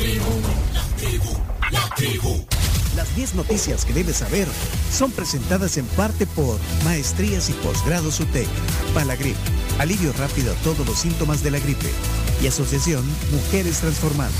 tribu, 0.00 0.40
la 0.72 0.82
tribu, 0.96 1.30
la 1.70 1.94
tribu. 1.94 2.44
Las 2.96 3.14
10 3.16 3.34
noticias 3.34 3.84
que 3.84 3.92
debes 3.92 4.16
saber 4.16 4.48
son 4.90 5.12
presentadas 5.12 5.76
en 5.76 5.84
parte 5.88 6.26
por 6.26 6.58
Maestrías 6.84 7.50
y 7.50 7.52
Posgrados 7.52 8.18
UTEC, 8.18 8.48
Palagrip, 8.94 9.36
alivio 9.78 10.14
rápido 10.14 10.52
a 10.52 10.56
todos 10.64 10.86
los 10.86 10.98
síntomas 10.98 11.42
de 11.42 11.50
la 11.50 11.58
gripe 11.58 11.90
y 12.42 12.46
Asociación 12.46 13.04
Mujeres 13.30 13.80
Transformando. 13.80 14.38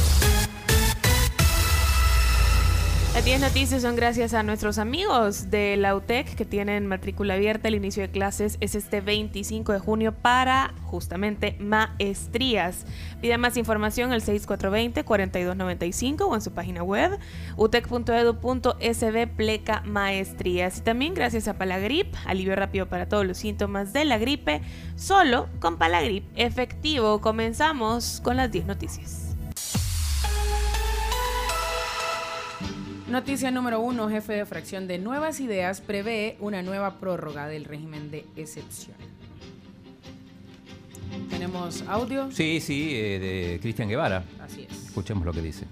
Las 3.21 3.27
10 3.27 3.43
noticias 3.43 3.83
son 3.83 3.97
gracias 3.97 4.33
a 4.33 4.43
nuestros 4.43 4.79
amigos 4.79 5.51
de 5.51 5.77
la 5.77 5.95
UTEC 5.95 6.35
que 6.37 6.47
tienen 6.47 6.87
matrícula 6.87 7.35
abierta. 7.35 7.69
El 7.69 7.75
inicio 7.75 8.03
de 8.03 8.09
clases 8.09 8.57
es 8.61 8.75
este 8.75 9.03
25 9.03 9.75
de 9.75 9.79
junio 9.79 10.13
para 10.13 10.73
justamente 10.85 11.55
maestrías. 11.61 12.87
Pide 13.21 13.37
más 13.37 13.59
información 13.59 14.13
al 14.13 14.23
6420-4295 14.23 16.23
o 16.23 16.35
en 16.35 16.41
su 16.41 16.53
página 16.53 16.83
web 16.83 17.19
utec.edu.sb 17.59 19.27
pleca 19.37 19.83
maestrías. 19.85 20.79
Y 20.79 20.81
también 20.81 21.13
gracias 21.13 21.47
a 21.47 21.59
Palagrip, 21.59 22.15
alivio 22.25 22.57
rápido 22.57 22.89
para 22.89 23.07
todos 23.07 23.27
los 23.27 23.37
síntomas 23.37 23.93
de 23.93 24.07
la 24.07 24.17
gripe, 24.17 24.63
solo 24.97 25.47
con 25.61 25.77
Palagrip 25.77 26.25
efectivo. 26.37 27.21
Comenzamos 27.21 28.23
con 28.25 28.39
las 28.39 28.51
10 28.51 28.65
noticias. 28.65 29.30
Noticia 33.11 33.51
número 33.51 33.81
uno, 33.81 34.09
jefe 34.09 34.35
de 34.35 34.47
fracción 34.47 34.87
de 34.87 34.99
Nuevas 34.99 35.41
Ideas 35.41 35.81
prevé 35.81 36.37
una 36.39 36.63
nueva 36.63 37.01
prórroga 37.01 37.49
del 37.49 37.65
régimen 37.65 38.13
de 38.13 38.25
excepción. 38.37 38.95
¿Tenemos 41.29 41.83
audio? 41.89 42.31
Sí, 42.31 42.61
sí, 42.61 42.91
eh, 42.95 43.19
de 43.19 43.59
Cristian 43.61 43.89
Guevara. 43.89 44.23
Así 44.41 44.65
es. 44.71 44.87
Escuchemos 44.87 45.27
lo 45.27 45.33
que 45.33 45.43
dice. 45.43 45.67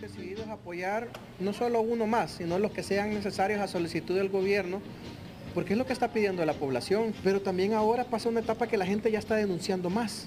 Decididos 0.00 0.48
a 0.48 0.54
apoyar 0.54 1.08
no 1.38 1.52
solo 1.52 1.80
uno 1.82 2.08
más, 2.08 2.32
sino 2.32 2.58
los 2.58 2.72
que 2.72 2.82
sean 2.82 3.14
necesarios 3.14 3.60
a 3.60 3.68
solicitud 3.68 4.16
del 4.16 4.28
gobierno, 4.28 4.82
porque 5.54 5.74
es 5.74 5.78
lo 5.78 5.86
que 5.86 5.92
está 5.92 6.12
pidiendo 6.12 6.44
la 6.44 6.54
población. 6.54 7.14
Pero 7.22 7.42
también 7.42 7.74
ahora 7.74 8.02
pasa 8.02 8.28
una 8.28 8.40
etapa 8.40 8.66
que 8.66 8.76
la 8.76 8.86
gente 8.86 9.12
ya 9.12 9.20
está 9.20 9.36
denunciando 9.36 9.88
más. 9.88 10.26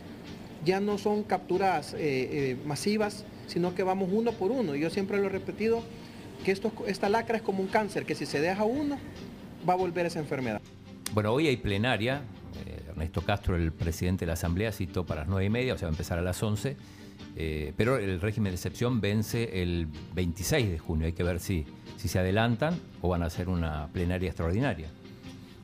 Ya 0.63 0.79
no 0.79 0.97
son 0.97 1.23
capturas 1.23 1.93
eh, 1.95 1.97
eh, 1.99 2.57
masivas, 2.65 3.25
sino 3.47 3.75
que 3.75 3.83
vamos 3.83 4.09
uno 4.11 4.31
por 4.31 4.51
uno. 4.51 4.75
Yo 4.75 4.89
siempre 4.89 5.17
lo 5.17 5.25
he 5.25 5.29
repetido, 5.29 5.83
que 6.43 6.51
esto, 6.51 6.71
esta 6.87 7.09
lacra 7.09 7.37
es 7.37 7.43
como 7.43 7.61
un 7.61 7.67
cáncer, 7.67 8.05
que 8.05 8.15
si 8.15 8.25
se 8.25 8.39
deja 8.39 8.63
uno, 8.63 8.97
va 9.67 9.73
a 9.73 9.77
volver 9.77 10.05
esa 10.05 10.19
enfermedad. 10.19 10.61
Bueno, 11.13 11.31
hoy 11.33 11.47
hay 11.47 11.57
plenaria. 11.57 12.21
Eh, 12.65 12.83
Ernesto 12.89 13.21
Castro, 13.21 13.55
el 13.55 13.71
presidente 13.71 14.25
de 14.25 14.27
la 14.27 14.33
Asamblea, 14.33 14.71
citó 14.71 15.05
para 15.05 15.21
las 15.21 15.29
nueve 15.29 15.45
y 15.45 15.49
media, 15.49 15.73
o 15.73 15.77
sea, 15.77 15.87
va 15.87 15.91
a 15.91 15.93
empezar 15.93 16.19
a 16.19 16.21
las 16.21 16.41
11. 16.41 16.77
Eh, 17.37 17.73
pero 17.75 17.97
el 17.97 18.21
régimen 18.21 18.51
de 18.51 18.55
excepción 18.55 19.01
vence 19.01 19.61
el 19.61 19.87
26 20.13 20.69
de 20.71 20.79
junio. 20.79 21.05
Hay 21.05 21.13
que 21.13 21.23
ver 21.23 21.39
si, 21.39 21.65
si 21.97 22.07
se 22.07 22.19
adelantan 22.19 22.79
o 23.01 23.09
van 23.09 23.23
a 23.23 23.25
hacer 23.25 23.49
una 23.49 23.87
plenaria 23.91 24.29
extraordinaria. 24.29 24.87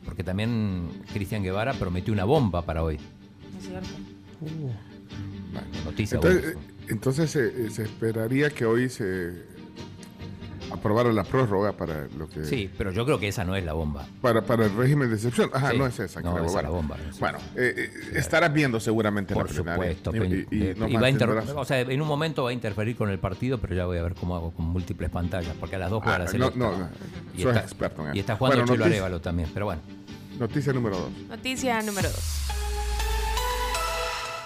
Porque 0.03 0.23
también 0.23 0.89
Cristian 1.13 1.43
Guevara 1.43 1.73
prometió 1.73 2.13
una 2.13 2.25
bomba 2.25 2.63
para 2.63 2.83
hoy. 2.83 2.95
Es 3.57 3.67
cierto. 3.67 3.89
Noticia. 5.85 6.15
Entonces, 6.15 6.57
entonces 6.91 7.35
eh, 7.35 7.69
se 7.71 7.83
esperaría 7.83 8.49
que 8.51 8.65
hoy 8.65 8.89
se 8.89 9.49
aprobara 10.71 11.11
la 11.11 11.23
prórroga 11.25 11.73
para 11.73 12.07
lo 12.17 12.29
que 12.29 12.45
Sí, 12.45 12.69
pero 12.77 12.91
yo 12.91 13.05
creo 13.05 13.19
que 13.19 13.27
esa 13.27 13.43
no 13.43 13.55
es 13.57 13.65
la 13.65 13.73
bomba. 13.73 14.07
para, 14.21 14.41
para 14.45 14.65
el 14.67 14.75
régimen 14.75 15.09
de 15.09 15.15
excepción. 15.15 15.49
Ajá, 15.53 15.71
Sí. 15.71 15.77
no 15.77 15.85
es 15.85 15.99
esa. 15.99 16.21
No, 16.21 16.39
la 16.39 16.45
esa 16.45 16.61
la 16.61 16.69
bomba, 16.69 16.95
no 16.97 17.09
es 17.09 17.19
Bueno, 17.19 17.39
eh, 17.57 17.73
eh, 17.77 17.89
estarás 18.15 18.53
viendo 18.53 18.79
seguramente 18.79 19.33
Por 19.33 19.47
la 19.49 19.53
plenaria. 19.53 19.93
supuesto. 19.95 20.15
Y, 20.15 20.47
y- 20.51 20.57
y 20.59 20.63
Eh, 20.67 20.75
nos 20.77 20.89
y 20.89 20.93
va 20.95 21.07
a 21.07 21.59
o 21.59 21.65
sea, 21.65 21.81
en 21.81 22.01
un 22.01 22.07
momento 22.07 22.43
va 22.43 22.51
a 22.51 22.53
interferir 22.53 22.95
con 22.95 23.09
el 23.09 23.19
partido, 23.19 23.57
pero 23.57 23.75
ya 23.75 23.85
voy 23.85 23.97
a 23.97 24.03
ver 24.03 24.13
cómo 24.15 24.35
hago 24.37 24.51
con 24.51 24.65
múltiples 24.65 25.09
pantallas, 25.09 25.55
porque 25.59 25.75
a 25.75 25.79
las 25.79 25.89
dos 25.89 25.99
Ah, 26.01 26.03
juega 26.05 26.19
la 26.19 26.25
no, 26.25 26.31
selecta. 26.31 26.57
no, 26.59 26.77
no. 26.77 26.89
Y, 27.35 27.41
Sos 27.41 27.51
está, 27.51 27.59
experto 27.61 28.01
en 28.03 28.07
eso. 28.09 28.15
y 28.15 28.19
está 28.21 28.35
jugando 28.37 28.57
Bueno, 28.61 28.73
Chelo 28.73 28.85
Arevalo 28.85 29.19
también, 29.21 29.49
pero 29.53 29.65
bueno. 29.65 29.81
Noticia 30.39 30.71
número 30.71 30.97
dos. 30.97 31.09
Noticia 31.29 31.81
número 31.81 32.07
2. 32.09 32.47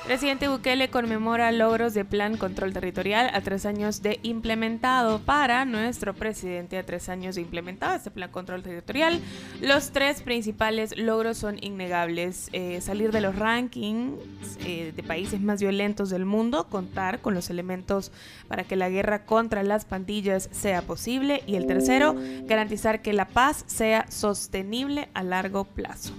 Presidente 0.05 0.47
Bukele 0.47 0.91
conmemora 0.91 1.51
logros 1.51 1.95
de 1.95 2.05
Plan 2.05 2.38
Control 2.38 2.71
Territorial 2.73 3.31
a 3.33 3.41
tres 3.41 3.66
años 3.66 4.03
de 4.03 4.19
implementado. 4.21 5.17
Para 5.17 5.66
nuestro 5.66 6.13
presidente, 6.13 6.77
a 6.77 6.85
tres 6.85 7.09
años 7.09 7.33
de 7.33 7.41
implementado 7.41 7.95
este 7.95 8.11
Plan 8.11 8.29
Control 8.29 8.61
Territorial, 8.61 9.19
los 9.61 9.89
tres 9.89 10.21
principales 10.21 10.95
logros 10.95 11.39
son 11.39 11.57
innegables. 11.59 12.49
Eh, 12.53 12.81
salir 12.81 13.11
de 13.11 13.21
los 13.21 13.35
rankings 13.35 14.19
eh, 14.59 14.93
de 14.95 15.03
países 15.03 15.41
más 15.41 15.59
violentos 15.59 16.11
del 16.11 16.25
mundo, 16.25 16.67
contar 16.69 17.19
con 17.22 17.33
los 17.33 17.49
elementos 17.49 18.11
para 18.47 18.63
que 18.63 18.75
la 18.75 18.89
guerra 18.89 19.25
contra 19.25 19.63
las 19.63 19.85
pandillas 19.85 20.49
sea 20.51 20.83
posible. 20.83 21.41
Y 21.47 21.55
el 21.55 21.66
tercero, 21.66 22.16
garantizar 22.43 23.01
que 23.01 23.11
la 23.11 23.27
paz 23.27 23.63
sea 23.66 24.05
sostenible 24.11 25.09
a 25.16 25.23
largo 25.23 25.63
plazo. 25.63 26.13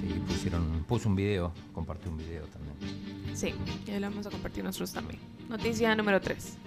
Sí, 0.00 0.20
pusieron, 0.26 0.71
puso 0.92 1.08
un 1.08 1.16
video, 1.16 1.50
compartió 1.72 2.10
un 2.10 2.18
video 2.18 2.44
también. 2.48 2.76
Sí, 3.34 3.54
ya 3.86 3.98
lo 3.98 4.10
vamos 4.10 4.26
a 4.26 4.30
compartir 4.30 4.62
nosotros 4.62 4.92
también. 4.92 5.18
Noticia 5.48 5.94
número 5.94 6.20
3. 6.20 6.58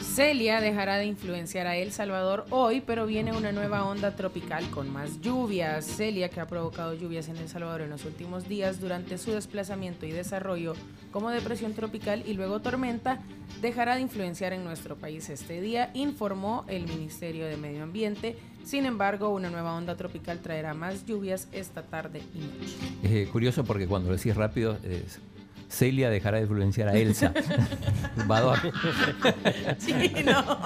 Celia 0.00 0.60
dejará 0.60 0.96
de 0.98 1.06
influenciar 1.06 1.66
a 1.66 1.74
El 1.74 1.90
Salvador 1.90 2.46
hoy, 2.50 2.82
pero 2.86 3.04
viene 3.04 3.36
una 3.36 3.50
nueva 3.50 3.84
onda 3.84 4.14
tropical 4.14 4.70
con 4.70 4.88
más 4.92 5.20
lluvias. 5.20 5.84
Celia, 5.84 6.28
que 6.28 6.38
ha 6.38 6.46
provocado 6.46 6.94
lluvias 6.94 7.28
en 7.28 7.36
El 7.36 7.48
Salvador 7.48 7.80
en 7.80 7.90
los 7.90 8.04
últimos 8.04 8.48
días 8.48 8.80
durante 8.80 9.18
su 9.18 9.32
desplazamiento 9.32 10.06
y 10.06 10.12
desarrollo 10.12 10.74
como 11.10 11.30
depresión 11.30 11.74
tropical 11.74 12.22
y 12.24 12.34
luego 12.34 12.60
tormenta, 12.60 13.18
dejará 13.60 13.96
de 13.96 14.02
influenciar 14.02 14.52
en 14.52 14.62
nuestro 14.62 14.94
país 14.94 15.28
este 15.30 15.60
día, 15.60 15.90
informó 15.94 16.64
el 16.68 16.86
Ministerio 16.86 17.46
de 17.46 17.56
Medio 17.56 17.82
Ambiente. 17.82 18.36
Sin 18.66 18.84
embargo, 18.84 19.28
una 19.28 19.48
nueva 19.48 19.74
onda 19.74 19.94
tropical 19.94 20.40
traerá 20.40 20.74
más 20.74 21.06
lluvias 21.06 21.46
esta 21.52 21.82
tarde 21.82 22.20
y 22.34 22.38
noche. 22.40 22.76
Es 23.04 23.10
eh, 23.12 23.28
curioso 23.30 23.62
porque 23.62 23.86
cuando 23.86 24.10
lo 24.10 24.16
decís 24.16 24.34
rápido, 24.34 24.76
es, 24.82 25.20
Celia 25.68 26.10
dejará 26.10 26.38
de 26.38 26.42
influenciar 26.42 26.88
a 26.88 26.94
Elsa. 26.96 27.32
Va 28.28 28.38
a 28.38 28.40
dos. 28.40 28.58
Sí, 29.78 30.12
no. 30.24 30.58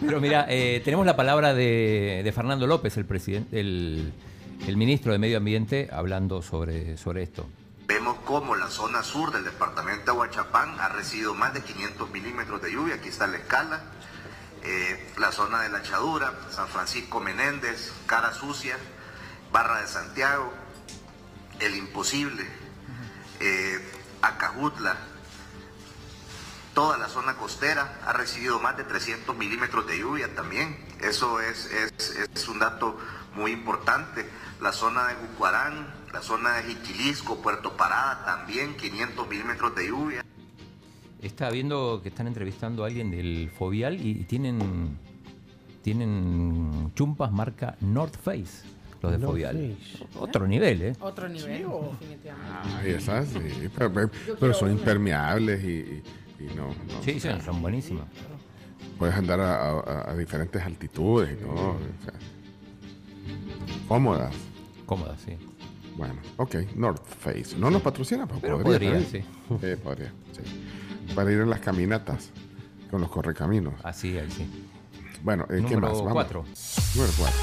Pero 0.00 0.20
mira, 0.20 0.46
eh, 0.48 0.82
tenemos 0.84 1.06
la 1.06 1.14
palabra 1.14 1.54
de, 1.54 2.22
de 2.24 2.32
Fernando 2.32 2.66
López, 2.66 2.96
el 2.96 3.04
presidente, 3.04 3.60
el, 3.60 4.12
el 4.66 4.76
ministro 4.76 5.12
de 5.12 5.20
Medio 5.20 5.36
Ambiente, 5.36 5.88
hablando 5.92 6.42
sobre, 6.42 6.96
sobre 6.96 7.22
esto. 7.22 7.46
Vemos 7.86 8.16
cómo 8.24 8.56
la 8.56 8.68
zona 8.68 9.04
sur 9.04 9.32
del 9.32 9.44
departamento 9.44 10.10
de 10.10 10.18
Huachapán 10.18 10.74
ha 10.80 10.88
recibido 10.88 11.34
más 11.34 11.54
de 11.54 11.62
500 11.62 12.10
milímetros 12.10 12.60
de 12.62 12.72
lluvia, 12.72 12.96
aquí 12.96 13.10
está 13.10 13.28
la 13.28 13.36
escala. 13.36 13.80
Eh, 14.66 15.12
la 15.18 15.30
zona 15.30 15.60
de 15.60 15.68
La 15.68 15.82
Chadura, 15.82 16.32
San 16.50 16.68
Francisco 16.68 17.20
Menéndez, 17.20 17.92
Cara 18.06 18.32
Sucia, 18.32 18.78
Barra 19.52 19.82
de 19.82 19.86
Santiago, 19.86 20.50
El 21.60 21.76
Imposible, 21.76 22.46
eh, 23.40 23.92
Acajutla, 24.22 24.96
toda 26.72 26.96
la 26.96 27.08
zona 27.08 27.36
costera 27.36 28.00
ha 28.06 28.14
recibido 28.14 28.58
más 28.58 28.76
de 28.78 28.84
300 28.84 29.36
milímetros 29.36 29.86
de 29.86 29.98
lluvia 29.98 30.34
también. 30.34 30.82
Eso 31.00 31.40
es, 31.40 31.66
es, 31.66 32.16
es 32.34 32.48
un 32.48 32.58
dato 32.58 32.98
muy 33.34 33.52
importante. 33.52 34.26
La 34.62 34.72
zona 34.72 35.08
de 35.08 35.14
Jucuarán, 35.16 35.92
la 36.10 36.22
zona 36.22 36.54
de 36.54 36.62
Jiquilisco, 36.64 37.42
Puerto 37.42 37.76
Parada 37.76 38.24
también 38.24 38.76
500 38.78 39.28
milímetros 39.28 39.74
de 39.74 39.88
lluvia. 39.88 40.23
Está 41.24 41.48
viendo 41.50 42.00
que 42.02 42.10
están 42.10 42.26
entrevistando 42.26 42.84
a 42.84 42.86
alguien 42.88 43.10
del 43.10 43.50
Fovial 43.50 43.94
y, 43.98 44.24
tienen, 44.24 44.58
tienen 45.82 46.92
chumpas 46.94 47.32
marca 47.32 47.76
North 47.80 48.16
Face, 48.20 48.66
los 49.00 49.12
de 49.12 49.18
North 49.18 49.32
Fovial. 49.32 49.76
Face. 49.80 50.04
Otro 50.18 50.46
nivel, 50.46 50.82
¿eh? 50.82 50.92
Otro 51.00 51.26
nivel, 51.28 51.64
definitivamente. 51.98 52.76
Ahí 52.76 52.90
esas, 52.92 53.28
sí, 53.28 53.38
pero, 53.74 53.90
pero- 53.92 54.10
pero 54.38 54.52
son 54.54 54.70
impermeables 54.72 55.64
y, 55.64 55.68
y- 55.68 56.02
y 56.40 56.46
no, 56.54 56.66
no, 56.68 57.02
Sí, 57.02 57.18
sí, 57.18 57.28
son 57.42 57.62
buenísimas. 57.62 58.04
puedes 58.98 59.14
andar 59.14 59.40
a, 59.40 59.70
a- 59.80 60.10
a 60.10 60.16
diferentes 60.16 60.60
altitudes 60.62 61.32
y 61.32 61.36
todo. 61.42 61.54
o 61.70 61.78
sea, 62.04 62.12
cómodas. 63.88 64.34
Cómodas, 64.86 65.18
sí. 65.24 65.32
Bueno, 65.96 66.16
ok, 66.36 66.56
North 66.76 67.06
Face. 67.06 67.56
No 67.56 67.70
nos 67.70 67.80
patrocina, 67.80 68.26
pero, 68.26 68.40
Pero 68.40 68.60
podría. 68.62 68.90
podría, 68.92 68.98
¿eh? 69.00 69.08
sí. 69.10 69.20
Sí, 69.60 69.76
podría, 69.82 70.12
sí. 70.32 70.42
Para 71.14 71.32
ir 71.32 71.40
en 71.40 71.50
las 71.50 71.60
caminatas 71.60 72.30
con 72.90 73.00
los 73.00 73.10
correcaminos. 73.10 73.74
Así, 73.82 74.18
ahí 74.18 74.30
sí. 74.30 74.46
Bueno, 75.22 75.46
eh, 75.50 75.64
¿qué 75.66 75.76
más? 75.76 75.92
Vamos. 75.92 76.12
cuatro. 76.12 76.44
Número 76.94 77.12
4. 77.16 77.38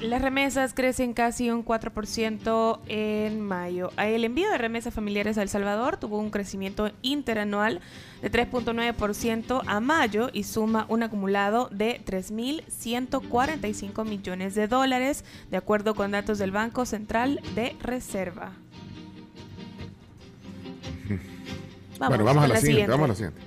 Las 0.00 0.20
remesas 0.20 0.74
crecen 0.74 1.14
casi 1.14 1.50
un 1.50 1.64
4% 1.64 2.80
en 2.86 3.40
mayo. 3.40 3.90
El 3.96 4.24
envío 4.24 4.50
de 4.50 4.58
remesas 4.58 4.92
familiares 4.92 5.38
a 5.38 5.42
El 5.42 5.48
Salvador 5.48 5.96
tuvo 5.96 6.18
un 6.18 6.30
crecimiento 6.30 6.90
interanual 7.00 7.80
de 8.20 8.30
3.9% 8.30 9.62
a 9.66 9.80
mayo 9.80 10.28
y 10.32 10.42
suma 10.42 10.84
un 10.88 11.02
acumulado 11.02 11.70
de 11.72 12.02
3.145 12.04 14.04
millones 14.04 14.54
de 14.54 14.68
dólares, 14.68 15.24
de 15.50 15.56
acuerdo 15.56 15.94
con 15.94 16.10
datos 16.10 16.36
del 16.38 16.50
Banco 16.50 16.84
Central 16.84 17.40
de 17.54 17.74
Reserva. 17.80 18.52
Bueno, 21.98 22.24
vamos 22.24 22.44
a 22.44 22.48
la, 22.48 22.56
siguiente, 22.56 22.90
vamos 22.90 23.04
a 23.04 23.08
la 23.08 23.14
siguiente. 23.14 23.40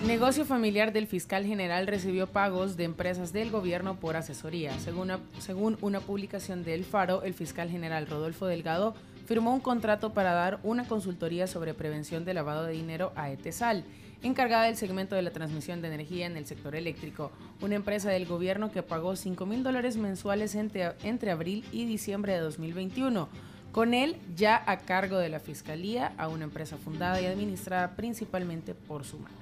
Negocio 0.00 0.44
familiar 0.44 0.92
del 0.92 1.08
fiscal 1.08 1.44
general 1.44 1.88
recibió 1.88 2.28
pagos 2.28 2.76
de 2.76 2.84
empresas 2.84 3.32
del 3.32 3.50
gobierno 3.50 3.98
por 3.98 4.16
asesoría. 4.16 4.78
Según 4.78 5.02
una, 5.02 5.18
según 5.40 5.76
una 5.80 6.00
publicación 6.00 6.62
de 6.62 6.74
El 6.74 6.84
Faro, 6.84 7.24
el 7.24 7.34
fiscal 7.34 7.68
general 7.68 8.06
Rodolfo 8.06 8.46
Delgado 8.46 8.94
firmó 9.26 9.52
un 9.52 9.60
contrato 9.60 10.14
para 10.14 10.32
dar 10.32 10.60
una 10.62 10.86
consultoría 10.86 11.46
sobre 11.48 11.74
prevención 11.74 12.24
de 12.24 12.32
lavado 12.32 12.64
de 12.64 12.72
dinero 12.72 13.12
a 13.16 13.30
Etesal, 13.30 13.84
encargada 14.22 14.64
del 14.64 14.76
segmento 14.76 15.16
de 15.16 15.22
la 15.22 15.32
transmisión 15.32 15.82
de 15.82 15.88
energía 15.88 16.26
en 16.26 16.36
el 16.36 16.46
sector 16.46 16.76
eléctrico, 16.76 17.32
una 17.60 17.74
empresa 17.74 18.08
del 18.08 18.24
gobierno 18.24 18.70
que 18.70 18.82
pagó 18.82 19.16
5 19.16 19.46
mil 19.46 19.62
dólares 19.62 19.96
mensuales 19.96 20.54
entre, 20.54 20.92
entre 21.02 21.32
abril 21.32 21.64
y 21.72 21.86
diciembre 21.86 22.32
de 22.32 22.40
2021. 22.40 23.28
Con 23.78 23.94
él 23.94 24.16
ya 24.34 24.60
a 24.66 24.78
cargo 24.80 25.18
de 25.18 25.28
la 25.28 25.38
Fiscalía 25.38 26.12
a 26.18 26.26
una 26.26 26.42
empresa 26.42 26.76
fundada 26.76 27.20
y 27.20 27.26
administrada 27.26 27.94
principalmente 27.94 28.74
por 28.74 29.04
su 29.04 29.20
madre. 29.20 29.36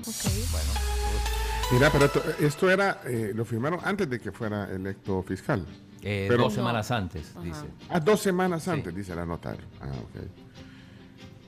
Ok. 0.00 0.32
Bueno, 0.52 0.70
Mira, 1.70 1.90
pero 1.92 2.06
esto, 2.06 2.22
esto 2.40 2.70
era, 2.70 3.02
eh, 3.04 3.32
lo 3.34 3.44
firmaron 3.44 3.78
antes 3.84 4.08
de 4.08 4.18
que 4.18 4.32
fuera 4.32 4.70
electo 4.74 5.22
fiscal. 5.22 5.66
eh, 6.00 6.24
Pero- 6.30 6.44
dos 6.44 6.54
semanas 6.54 6.90
antes, 6.90 7.34
dice. 7.44 7.66
Ah, 7.90 8.00
dos 8.00 8.20
semanas 8.22 8.66
antes, 8.66 8.94
dice 8.94 9.14
la 9.14 9.26
notario. 9.26 9.66
Ah, 9.82 9.90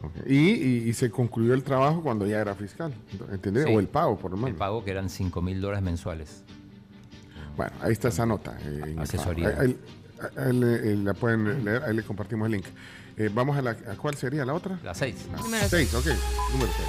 ok. 0.02 0.26
Y, 0.26 0.36
y- 0.36 0.88
y 0.90 0.92
se 0.92 1.10
concluyó 1.10 1.54
el 1.54 1.62
trabajo 1.62 2.02
cuando 2.02 2.26
ya 2.26 2.38
era 2.38 2.54
fiscal, 2.54 2.92
¿entendés? 3.32 3.64
Sí. 3.64 3.74
O 3.74 3.80
el 3.80 3.88
pago, 3.88 4.18
por 4.18 4.30
lo 4.32 4.36
menos. 4.36 4.50
El 4.50 4.56
pago 4.56 4.84
que 4.84 4.90
eran 4.90 5.08
5 5.08 5.40
mil 5.40 5.58
dólares 5.62 5.82
mensuales. 5.82 6.42
Bueno, 7.56 7.72
ahí 7.80 7.92
está 7.92 8.08
esa 8.08 8.26
nota. 8.26 8.58
eh, 8.62 8.80
el 8.88 8.98
Asesoría. 8.98 9.56
pago. 9.56 9.72
Ahí, 10.36 10.52
le- 10.52 10.92
eh, 10.92 10.96
la 10.96 11.14
pueden 11.14 11.64
leer, 11.64 11.82
ahí 11.84 11.94
le 11.94 12.02
compartimos 12.02 12.46
el 12.46 12.52
link. 12.52 12.66
Eh, 13.16 13.30
vamos 13.32 13.56
a 13.56 13.62
la, 13.62 13.70
¿a 13.70 13.96
cuál 13.96 14.16
sería 14.16 14.44
la 14.44 14.54
otra? 14.54 14.78
Las 14.82 14.96
6. 14.98 15.26
Ah, 15.34 15.40
Número 15.42 15.68
seis, 15.68 15.92
ok. 15.94 16.06
Número 16.52 16.72
seis. 16.76 16.88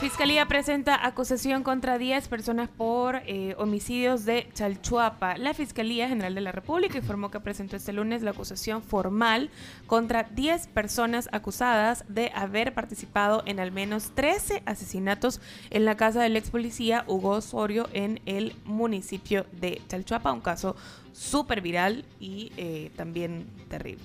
Fiscalía 0.00 0.46
presenta 0.46 1.06
acusación 1.06 1.62
contra 1.62 1.98
10 1.98 2.26
personas 2.28 2.70
por 2.70 3.16
eh, 3.26 3.54
homicidios 3.58 4.24
de 4.24 4.48
Chalchuapa. 4.54 5.36
La 5.36 5.52
Fiscalía 5.52 6.08
General 6.08 6.34
de 6.34 6.40
la 6.40 6.52
República 6.52 6.96
informó 6.96 7.30
que 7.30 7.38
presentó 7.38 7.76
este 7.76 7.92
lunes 7.92 8.22
la 8.22 8.30
acusación 8.30 8.82
formal 8.82 9.50
contra 9.86 10.22
10 10.22 10.68
personas 10.68 11.28
acusadas 11.32 12.06
de 12.08 12.32
haber 12.34 12.72
participado 12.72 13.42
en 13.44 13.60
al 13.60 13.72
menos 13.72 14.12
13 14.14 14.62
asesinatos 14.64 15.42
en 15.68 15.84
la 15.84 15.98
casa 15.98 16.22
del 16.22 16.34
ex 16.34 16.48
policía 16.48 17.04
Hugo 17.06 17.32
Osorio 17.32 17.86
en 17.92 18.22
el 18.24 18.56
municipio 18.64 19.44
de 19.52 19.82
Chalchuapa. 19.86 20.32
Un 20.32 20.40
caso 20.40 20.76
súper 21.12 21.60
viral 21.60 22.06
y 22.18 22.52
eh, 22.56 22.90
también 22.96 23.46
terrible. 23.68 24.04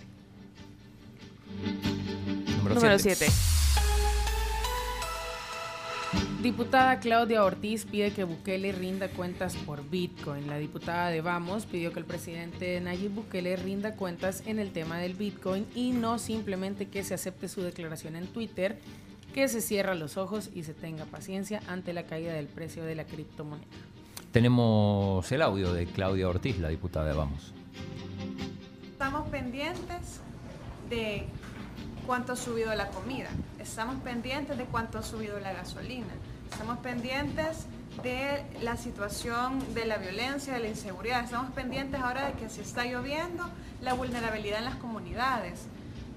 Número 2.58 2.76
Número 2.76 3.00
7. 3.00 3.55
7. 6.46 6.52
Diputada 6.52 7.00
Claudia 7.00 7.44
Ortiz 7.44 7.86
pide 7.86 8.12
que 8.12 8.24
Bukele 8.24 8.72
rinda 8.72 9.10
cuentas 9.10 9.56
por 9.56 9.84
Bitcoin. 9.90 10.46
La 10.46 10.60
diputada 10.60 11.10
de 11.10 11.22
Vamos 11.22 11.66
pidió 11.66 11.92
que 11.92 11.98
el 11.98 12.06
presidente 12.06 12.80
Nayib 12.82 13.16
Bukele 13.16 13.56
rinda 13.56 13.96
cuentas 13.96 14.44
en 14.46 14.60
el 14.60 14.72
tema 14.72 15.00
del 15.00 15.16
Bitcoin 15.16 15.66
y 15.74 15.90
no 15.90 16.20
simplemente 16.20 16.88
que 16.88 17.04
se 17.04 17.16
acepte 17.16 17.48
su 17.48 17.64
declaración 17.64 18.16
en 18.16 18.28
Twitter, 18.28 18.80
que 19.34 19.48
se 19.48 19.60
cierra 19.60 19.96
los 19.96 20.18
ojos 20.18 20.52
y 20.54 20.62
se 20.62 20.76
tenga 20.76 21.06
paciencia 21.06 21.62
ante 21.68 21.94
la 21.94 22.04
caída 22.04 22.34
del 22.34 22.46
precio 22.46 22.84
de 22.84 22.94
la 22.94 23.06
criptomoneda. 23.06 23.66
Tenemos 24.32 25.32
el 25.32 25.42
audio 25.42 25.74
de 25.74 25.88
Claudia 25.88 26.30
Ortiz, 26.30 26.60
la 26.60 26.70
diputada 26.70 27.08
de 27.08 27.14
Vamos. 27.14 27.54
Estamos 28.92 29.28
pendientes 29.30 30.22
de 30.92 31.26
cuánto 32.06 32.34
ha 32.34 32.36
subido 32.36 32.76
la 32.76 32.90
comida, 32.90 33.30
estamos 33.60 33.96
pendientes 34.04 34.56
de 34.56 34.66
cuánto 34.66 35.00
ha 35.00 35.04
subido 35.04 35.40
la 35.40 35.52
gasolina, 35.52 36.14
estamos 36.52 36.78
pendientes 36.80 37.66
de 38.04 38.44
la 38.62 38.78
situación 38.78 39.74
de 39.74 39.86
la 39.86 39.98
violencia, 39.98 40.54
de 40.54 40.60
la 40.60 40.68
inseguridad, 40.68 41.24
estamos 41.24 41.52
pendientes 41.52 42.00
ahora 42.02 42.28
de 42.28 42.34
que 42.34 42.50
si 42.50 42.62
está 42.62 42.86
lloviendo, 42.86 43.50
la 43.82 43.94
vulnerabilidad 43.94 44.60
en 44.60 44.66
las 44.66 44.76
comunidades, 44.76 45.68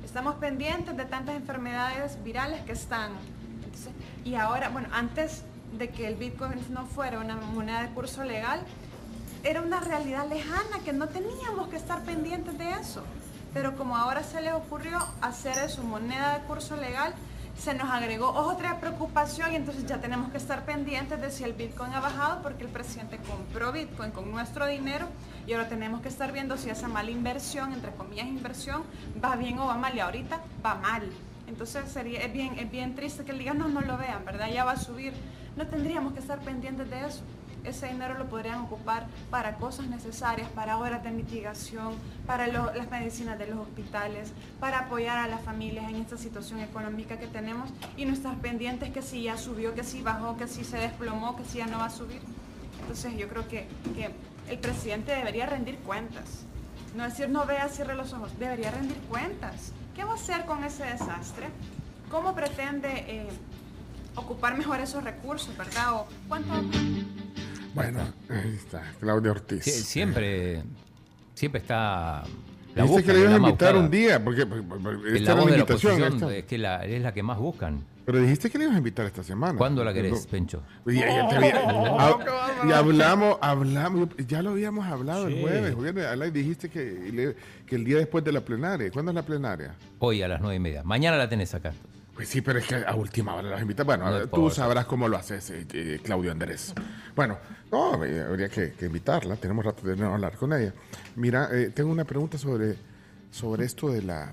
estamos 0.04 0.36
pendientes 0.36 0.96
de 0.96 1.04
tantas 1.04 1.36
enfermedades 1.36 2.22
virales 2.24 2.60
que 2.62 2.72
están. 2.72 3.12
Entonces, 3.64 3.92
y 4.24 4.34
ahora, 4.34 4.68
bueno, 4.70 4.88
antes 4.92 5.42
de 5.76 5.90
que 5.90 6.06
el 6.06 6.16
Bitcoin 6.16 6.60
no 6.70 6.86
fuera 6.86 7.20
una 7.20 7.36
moneda 7.36 7.82
de 7.82 7.88
curso 7.90 8.24
legal, 8.24 8.60
era 9.44 9.62
una 9.62 9.80
realidad 9.80 10.28
lejana 10.28 10.80
que 10.84 10.92
no 10.92 11.08
teníamos 11.08 11.68
que 11.68 11.76
estar 11.76 12.02
pendientes 12.02 12.56
de 12.58 12.70
eso. 12.72 13.02
Pero 13.54 13.76
como 13.76 13.96
ahora 13.96 14.22
se 14.22 14.40
les 14.40 14.52
ocurrió 14.52 14.98
hacer 15.20 15.56
eso 15.58 15.82
moneda 15.82 16.38
de 16.38 16.44
curso 16.44 16.76
legal, 16.76 17.14
se 17.58 17.74
nos 17.74 17.90
agregó 17.90 18.30
otra 18.30 18.78
preocupación 18.78 19.52
y 19.52 19.56
entonces 19.56 19.84
ya 19.84 20.00
tenemos 20.00 20.30
que 20.30 20.36
estar 20.36 20.64
pendientes 20.64 21.20
de 21.20 21.30
si 21.30 21.42
el 21.42 21.54
Bitcoin 21.54 21.92
ha 21.92 22.00
bajado 22.00 22.40
porque 22.40 22.64
el 22.64 22.70
presidente 22.70 23.18
compró 23.18 23.72
Bitcoin 23.72 24.12
con 24.12 24.30
nuestro 24.30 24.66
dinero 24.66 25.06
y 25.46 25.52
ahora 25.52 25.68
tenemos 25.68 26.00
que 26.00 26.08
estar 26.08 26.30
viendo 26.30 26.56
si 26.56 26.70
esa 26.70 26.86
mala 26.88 27.10
inversión, 27.10 27.72
entre 27.72 27.90
comillas 27.92 28.26
inversión, 28.26 28.82
va 29.22 29.34
bien 29.34 29.58
o 29.58 29.66
va 29.66 29.76
mal 29.76 29.94
y 29.94 30.00
ahorita 30.00 30.40
va 30.64 30.76
mal. 30.76 31.10
Entonces 31.48 31.90
sería, 31.90 32.20
es, 32.20 32.32
bien, 32.32 32.58
es 32.58 32.70
bien 32.70 32.94
triste 32.94 33.24
que 33.24 33.32
el 33.32 33.38
día 33.38 33.54
no, 33.54 33.68
no 33.68 33.80
lo 33.80 33.96
vean, 33.96 34.24
¿verdad? 34.24 34.48
Ya 34.52 34.64
va 34.64 34.72
a 34.72 34.76
subir. 34.76 35.14
No 35.56 35.66
tendríamos 35.66 36.12
que 36.12 36.20
estar 36.20 36.38
pendientes 36.40 36.88
de 36.90 37.06
eso 37.06 37.22
ese 37.64 37.88
dinero 37.88 38.14
lo 38.14 38.28
podrían 38.28 38.60
ocupar 38.60 39.06
para 39.30 39.56
cosas 39.56 39.86
necesarias, 39.86 40.48
para 40.50 40.78
horas 40.78 41.02
de 41.02 41.10
mitigación, 41.10 41.94
para 42.26 42.46
las 42.46 42.90
medicinas 42.90 43.38
de 43.38 43.46
los 43.46 43.58
hospitales, 43.58 44.32
para 44.60 44.80
apoyar 44.80 45.18
a 45.18 45.28
las 45.28 45.40
familias 45.42 45.88
en 45.88 45.96
esta 45.96 46.16
situación 46.16 46.60
económica 46.60 47.18
que 47.18 47.26
tenemos 47.26 47.70
y 47.96 48.04
no 48.04 48.12
estar 48.12 48.36
pendientes 48.36 48.90
que 48.90 49.02
si 49.02 49.24
ya 49.24 49.36
subió, 49.36 49.74
que 49.74 49.84
si 49.84 50.02
bajó, 50.02 50.36
que 50.36 50.48
si 50.48 50.64
se 50.64 50.78
desplomó, 50.78 51.36
que 51.36 51.44
si 51.44 51.58
ya 51.58 51.66
no 51.66 51.78
va 51.78 51.86
a 51.86 51.90
subir. 51.90 52.20
Entonces 52.80 53.16
yo 53.16 53.28
creo 53.28 53.46
que, 53.48 53.66
que 53.94 54.10
el 54.50 54.58
presidente 54.58 55.14
debería 55.14 55.46
rendir 55.46 55.78
cuentas. 55.78 56.44
No 56.96 57.04
decir 57.04 57.28
no 57.28 57.44
vea, 57.44 57.68
cierre 57.68 57.94
los 57.94 58.12
ojos, 58.12 58.38
debería 58.38 58.70
rendir 58.70 58.96
cuentas. 59.08 59.72
¿Qué 59.94 60.04
va 60.04 60.12
a 60.12 60.14
hacer 60.14 60.44
con 60.46 60.64
ese 60.64 60.84
desastre? 60.84 61.48
¿Cómo 62.10 62.34
pretende 62.34 62.88
eh, 63.06 63.28
ocupar 64.14 64.56
mejor 64.56 64.80
esos 64.80 65.04
recursos, 65.04 65.56
verdad? 65.56 65.94
¿O 65.94 66.06
cuánto 66.28 66.54
Bueno, 67.82 68.00
ahí 68.28 68.54
está, 68.56 68.82
Claudia 69.00 69.30
Ortiz. 69.32 69.64
Sie- 69.64 69.70
siempre, 69.82 70.62
siempre 71.34 71.60
está. 71.60 72.22
La 72.74 72.82
Dijiste 72.84 73.04
que 73.04 73.12
le 73.12 73.20
ibas 73.20 73.32
a 73.32 73.36
invitar 73.38 73.72
buscada. 73.74 73.78
un 73.84 73.90
día, 73.90 74.22
porque, 74.24 74.46
porque- 74.46 74.62
porque 74.64 75.02
Que 75.10 75.18
esta 75.18 75.18
la 75.18 75.32
era 75.32 75.34
voz 75.34 75.44
la 75.44 75.50
de 75.50 75.56
la 75.56 75.62
invitación. 75.62 75.92
ahí 75.92 76.02
oposición 76.02 76.22
está. 76.28 76.36
es 76.38 76.44
que 76.44 76.58
la, 76.58 76.84
es 76.84 77.02
la 77.02 77.12
que 77.14 77.22
más 77.22 77.38
buscan. 77.38 77.82
Pero 78.04 78.20
dijiste 78.20 78.48
que 78.50 78.56
le 78.58 78.64
ibas 78.64 78.74
a 78.76 78.78
invitar 78.78 79.04
esta 79.06 79.22
semana. 79.22 79.58
¿Cuándo 79.58 79.84
la 79.84 79.92
querés, 79.92 80.12
No. 80.24 80.30
Pencho? 80.30 80.62
Y, 80.86 80.96
hab- 80.98 82.68
y 82.68 82.72
hablamos, 82.72 83.38
hablamos, 83.40 84.08
ya 84.26 84.42
lo 84.42 84.50
habíamos 84.50 84.86
hablado 84.86 85.26
el 85.28 85.40
jueves, 85.40 85.74
jueves, 85.74 86.32
dijiste 86.32 86.68
que, 86.70 87.34
que 87.66 87.74
el 87.76 87.84
día 87.84 87.98
después 87.98 88.24
de 88.24 88.32
la 88.32 88.40
plenaria. 88.40 88.90
¿Cuándo 88.90 89.10
es 89.10 89.14
la 89.14 89.22
plenaria? 89.22 89.74
Hoy 89.98 90.22
a 90.22 90.28
las 90.28 90.40
nueve 90.40 90.56
y 90.56 90.60
media. 90.60 90.82
Mañana 90.84 91.16
la 91.18 91.28
tenés 91.28 91.52
acá. 91.54 91.72
Pues 92.18 92.30
sí, 92.30 92.40
pero 92.40 92.58
es 92.58 92.66
que 92.66 92.74
a 92.74 92.96
última 92.96 93.32
hora 93.36 93.48
las 93.48 93.62
invitas. 93.62 93.86
Bueno, 93.86 94.06
No 94.06 94.10
ver, 94.12 94.26
tú 94.26 94.50
sabrás 94.50 94.86
cómo 94.86 95.06
lo 95.06 95.16
haces, 95.16 95.50
eh, 95.50 95.64
eh, 95.72 96.00
Claudio 96.02 96.32
Andrés. 96.32 96.74
Bueno, 97.14 97.38
no, 97.70 98.04
eh, 98.04 98.22
habría 98.22 98.48
que, 98.48 98.72
que 98.72 98.86
invitarla. 98.86 99.36
Tenemos 99.36 99.64
rato 99.64 99.86
de 99.86 99.94
no 99.94 100.12
hablar 100.12 100.36
con 100.36 100.52
ella. 100.52 100.74
Mira, 101.14 101.48
eh, 101.52 101.70
tengo 101.72 101.92
una 101.92 102.02
pregunta 102.02 102.36
sobre, 102.36 102.74
sobre 103.30 103.66
esto 103.66 103.88
de 103.92 104.02
la... 104.02 104.32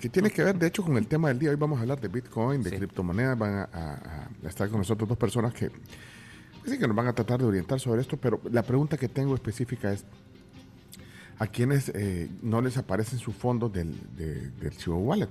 que 0.00 0.08
tiene 0.08 0.32
que 0.32 0.42
ver, 0.42 0.56
de 0.58 0.66
hecho, 0.66 0.82
con 0.82 0.96
el 0.96 1.06
tema 1.06 1.28
del 1.28 1.38
día. 1.38 1.50
Hoy 1.50 1.56
vamos 1.56 1.78
a 1.78 1.82
hablar 1.82 2.00
de 2.00 2.08
Bitcoin, 2.08 2.64
de 2.64 2.70
Sí. 2.70 2.76
criptomonedas. 2.78 3.38
Van 3.38 3.54
a, 3.54 3.62
a- 3.72 4.28
a 4.44 4.48
estar 4.48 4.68
con 4.68 4.78
nosotros 4.78 5.08
dos 5.08 5.16
personas 5.16 5.54
que, 5.54 5.70
sí 6.66 6.78
que 6.80 6.88
nos 6.88 6.96
van 6.96 7.06
a 7.06 7.12
tratar 7.12 7.38
de 7.38 7.44
orientar 7.44 7.78
sobre 7.78 8.00
esto, 8.00 8.16
pero 8.16 8.40
la 8.50 8.64
pregunta 8.64 8.96
que 8.96 9.08
tengo 9.08 9.36
específica 9.36 9.92
es, 9.92 10.04
a 11.38 11.46
quienes 11.46 11.90
eh, 11.94 12.28
no 12.42 12.60
les 12.60 12.76
aparecen 12.76 13.20
sus 13.20 13.36
fondos 13.36 13.72
del, 13.72 13.94
de- 14.16 14.50
del 14.50 14.72
Wallet. 14.88 15.28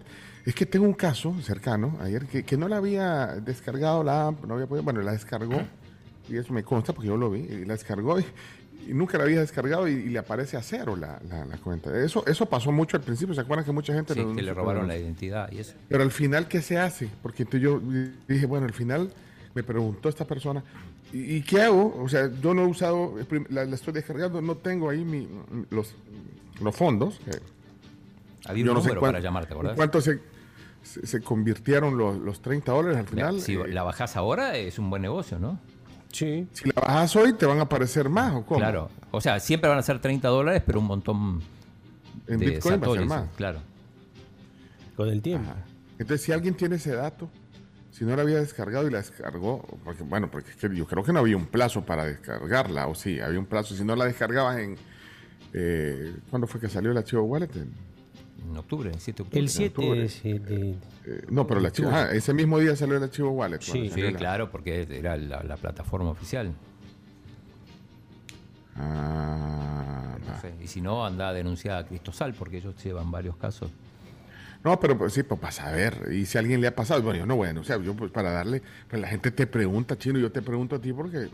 Es 0.50 0.56
que 0.56 0.66
tengo 0.66 0.84
un 0.86 0.94
caso 0.94 1.36
cercano 1.44 1.96
ayer 2.02 2.26
que, 2.26 2.44
que 2.44 2.58
no 2.58 2.68
la 2.68 2.78
había 2.78 3.28
descargado 3.36 4.04
la 4.04 4.30
app, 4.30 4.46
no 4.46 4.56
había 4.56 4.66
podido, 4.66 4.84
bueno, 4.84 5.00
la 5.04 5.12
descargó 5.12 5.62
y 6.28 6.38
eso 6.38 6.54
me 6.54 6.64
consta 6.64 6.92
porque 6.92 7.08
yo 7.08 7.18
lo 7.18 7.30
vi, 7.30 7.42
y 7.42 7.66
la 7.66 7.74
descargó 7.74 8.20
y, 8.20 8.26
y 8.88 8.94
nunca 8.96 9.20
la 9.20 9.26
había 9.26 9.42
descargado 9.42 9.88
y, 9.88 9.92
y 9.92 10.10
le 10.10 10.18
aparece 10.18 10.58
a 10.58 10.64
cero 10.64 10.96
la, 10.96 11.22
la- 11.30 11.46
la 11.46 11.58
cuenta. 11.58 11.96
Eso, 12.04 12.26
eso 12.26 12.48
pasó 12.48 12.72
mucho 12.72 12.98
al 12.98 13.04
principio, 13.04 13.36
¿se 13.36 13.42
acuerdan 13.42 13.64
que 13.64 13.72
mucha 13.72 13.94
gente... 13.94 14.16
Sí, 14.16 14.22
lo 14.22 14.34
que 14.34 14.42
le 14.42 14.52
robaron 14.52 14.88
la 14.88 14.98
identidad 14.98 15.52
y 15.52 15.60
eso. 15.60 15.74
Pero 15.88 16.02
al 16.02 16.10
final, 16.10 16.48
¿qué 16.48 16.64
se 16.64 16.80
hace? 16.80 17.08
Porque 17.22 17.44
entonces 17.44 17.62
yo 17.62 17.80
dije, 18.28 18.48
bueno, 18.48 18.66
al 18.66 18.74
final 18.74 19.14
me 19.54 19.62
preguntó 19.62 20.10
esta 20.10 20.26
persona, 20.26 20.64
¿y, 21.14 21.36
y 21.36 21.42
qué 21.44 21.62
hago? 21.62 21.96
O 22.02 22.10
sea, 22.10 22.28
yo 22.42 22.56
no 22.56 22.64
he 22.64 22.68
usado, 22.68 23.14
la, 23.50 23.66
la 23.66 23.76
estoy 23.76 23.94
descargando, 23.94 24.42
no 24.42 24.56
tengo 24.56 24.90
ahí 24.90 25.06
mi, 25.06 25.28
los, 25.70 25.94
los 26.60 26.76
fondos. 26.76 27.20
que 27.24 27.38
Había 28.50 28.66
yo 28.66 28.72
un 28.72 28.78
no 28.78 28.82
sé 28.82 28.88
número 28.88 29.02
cuán- 29.02 29.12
para 29.14 29.20
llamarte, 29.24 29.54
¿verdad? 29.54 29.76
¿Cuánto 29.76 30.00
se, 30.02 30.20
se, 30.90 31.06
se 31.06 31.22
convirtieron 31.22 31.98
los, 31.98 32.18
los 32.18 32.42
30 32.42 32.72
dólares 32.72 32.98
al 32.98 33.08
final? 33.08 33.42
Si 33.42 33.54
Eh, 33.54 33.68
la 33.70 33.84
bajás 33.84 34.16
ahora 34.16 34.58
es 34.58 34.80
un 34.80 34.90
buen 34.90 35.02
negocio, 35.02 35.40
¿no? 35.40 35.60
Sí. 36.12 36.48
si 36.54 36.70
la 36.70 36.82
bajas 36.82 37.16
hoy, 37.16 37.34
¿te 37.34 37.46
van 37.46 37.60
a 37.60 37.64
aparecer 37.64 38.10
más 38.10 38.34
o 38.34 38.44
cómo? 38.44 38.60
Claro. 38.60 38.90
O 39.12 39.22
sea, 39.22 39.40
siempre 39.40 39.70
van 39.70 39.78
a 39.78 39.84
ser 39.84 40.00
30 40.00 40.28
dólares, 40.28 40.64
pero 40.66 40.80
un 40.80 40.88
montón 40.88 41.42
En 42.28 42.40
de 42.40 42.46
Bitcoin 42.48 42.82
va 42.82 42.88
a 42.88 42.92
ser 42.96 43.06
más. 43.06 43.30
Claro. 43.36 43.60
Con 44.96 45.10
el 45.10 45.22
tiempo. 45.22 45.50
Ajá. 45.52 45.64
Entonces, 46.00 46.26
si 46.26 46.32
alguien 46.32 46.56
tiene 46.56 46.78
ese 46.78 46.94
dato, 46.94 47.30
si 47.92 48.06
no 48.06 48.16
la 48.16 48.24
había 48.24 48.38
descargado 48.38 48.88
y 48.88 48.92
la 48.92 48.98
descargó, 49.00 49.62
porque 49.84 50.04
bueno, 50.04 50.32
porque 50.32 50.52
es 50.52 50.56
que 50.56 50.74
yo 50.76 50.88
creo 50.88 51.04
que 51.04 51.14
no 51.14 51.20
había 51.20 51.38
un 51.38 51.46
plazo 51.46 51.86
para 51.86 52.06
descargarla, 52.06 52.88
o 52.88 52.96
sí, 52.96 53.20
había 53.20 53.38
un 53.40 53.46
plazo. 53.46 53.76
Si 53.76 53.84
no 53.84 53.96
la 53.96 54.06
descargabas 54.06 54.58
en. 54.60 54.78
Eh, 55.54 56.16
¿Cuándo 56.30 56.48
fue 56.48 56.60
que 56.60 56.70
salió 56.70 56.92
el 56.92 56.98
archivo 56.98 57.24
wallet? 57.24 57.50
En- 58.52 58.58
octubre, 58.58 58.90
el 58.92 59.00
7 59.00 59.18
de 59.18 59.24
octubre. 59.24 59.40
El 59.42 59.50
7 59.50 59.68
octubre. 59.68 60.02
el 60.02 60.46
de- 60.46 60.72
eh, 61.06 61.26
no, 61.30 61.46
pero 61.48 61.60
el 61.60 61.66
archivo. 61.68 61.90
ah, 61.92 62.12
ese 62.12 62.34
mismo 62.34 62.60
día 62.60 62.76
salió 62.76 62.98
el 62.98 63.04
archivo 63.04 63.30
wallet. 63.32 63.60
Sí, 63.62 63.90
Sí, 63.94 64.02
la- 64.02 64.14
claro, 64.18 64.50
porque 64.52 64.88
era 64.90 65.18
la, 65.18 65.44
la 65.44 65.58
plataforma 65.58 66.10
oficial. 66.10 66.54
Ah, 68.76 70.18
No 70.26 70.34
va. 70.34 70.42
sé, 70.42 70.54
Y 70.64 70.68
si 70.68 70.82
no, 70.82 71.06
anda 71.06 71.30
a 71.30 71.34
denunciar 71.34 71.78
a 71.84 71.86
Cristosal, 71.88 72.34
porque 72.34 72.58
ellos 72.58 72.76
llevan 72.84 73.12
varios 73.12 73.36
casos. 73.38 73.70
No, 74.64 74.78
pero 74.80 74.98
pues, 74.98 75.14
sí, 75.14 75.24
pues 75.24 75.40
para 75.40 75.52
saber. 75.54 76.10
Y 76.12 76.26
si 76.26 76.38
a 76.38 76.42
alguien 76.42 76.60
le 76.60 76.68
ha 76.68 76.76
pasado, 76.76 77.02
bueno, 77.02 77.20
yo 77.20 77.26
no 77.26 77.36
voy 77.38 77.46
a 77.46 77.48
denunciar, 77.50 77.82
yo 77.82 77.96
pues 77.96 78.12
para 78.12 78.32
darle, 78.32 78.62
pues 78.90 79.02
la 79.02 79.08
gente 79.08 79.32
te 79.32 79.48
pregunta, 79.48 79.98
chino, 79.98 80.20
yo 80.20 80.32
te 80.34 80.42
pregunto 80.42 80.76
a 80.76 80.82
ti 80.82 80.92
porque, 80.92 81.30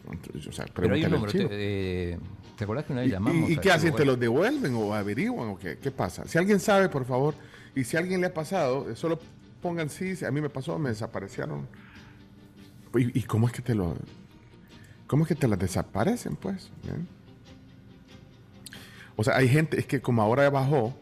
o 0.48 0.52
sea, 0.52 0.66
pregúntale 0.66 1.00
un 1.00 1.06
al 1.06 1.12
número. 1.12 1.32
chino. 1.32 1.50
Te, 1.50 2.12
eh, 2.14 2.20
¿te 2.56 2.64
acordás 2.66 2.86
que 2.86 2.94
una 2.94 3.02
¿Y, 3.02 3.06
vez 3.06 3.14
llamamos? 3.14 3.50
y- 3.50 3.58
qué 3.58 3.72
hacen? 3.72 3.96
¿Te 3.96 4.06
los 4.06 4.20
devuelven 4.20 4.76
o 4.76 4.94
averiguan 4.94 5.50
o 5.50 5.58
qué? 5.58 5.78
¿Qué 5.80 5.90
pasa? 5.90 6.26
Si 6.28 6.38
alguien 6.38 6.60
sabe, 6.60 6.88
por 6.88 7.04
favor, 7.06 7.34
y 7.76 7.84
si 7.84 7.98
a 7.98 8.00
alguien 8.00 8.22
le 8.22 8.28
ha 8.28 8.34
pasado, 8.34 8.92
eh, 8.92 8.96
solo 8.96 9.20
pongan 9.60 9.90
sí, 9.90 10.16
si 10.16 10.24
a 10.24 10.30
mí 10.30 10.40
me 10.40 10.50
pasó, 10.50 10.78
me 10.78 10.90
desaparecieron. 10.90 11.68
¿Y, 12.96 13.18
y 13.20 13.24
cómo 13.24 13.48
es 13.48 13.54
que 13.54 13.64
te 13.64 13.74
lo... 13.74 13.96
¿Cómo 15.08 15.24
es 15.24 15.28
que 15.30 15.36
te 15.36 15.48
las 15.48 15.58
desaparecen, 15.58 16.36
pues? 16.36 16.70
¿Ven? 16.84 17.08
O 19.16 19.24
sea, 19.24 19.36
hay 19.38 19.48
gente, 19.48 19.80
es 19.80 19.86
que 19.88 20.02
como 20.02 20.22
ahora 20.22 20.50
bajó, 20.50 20.96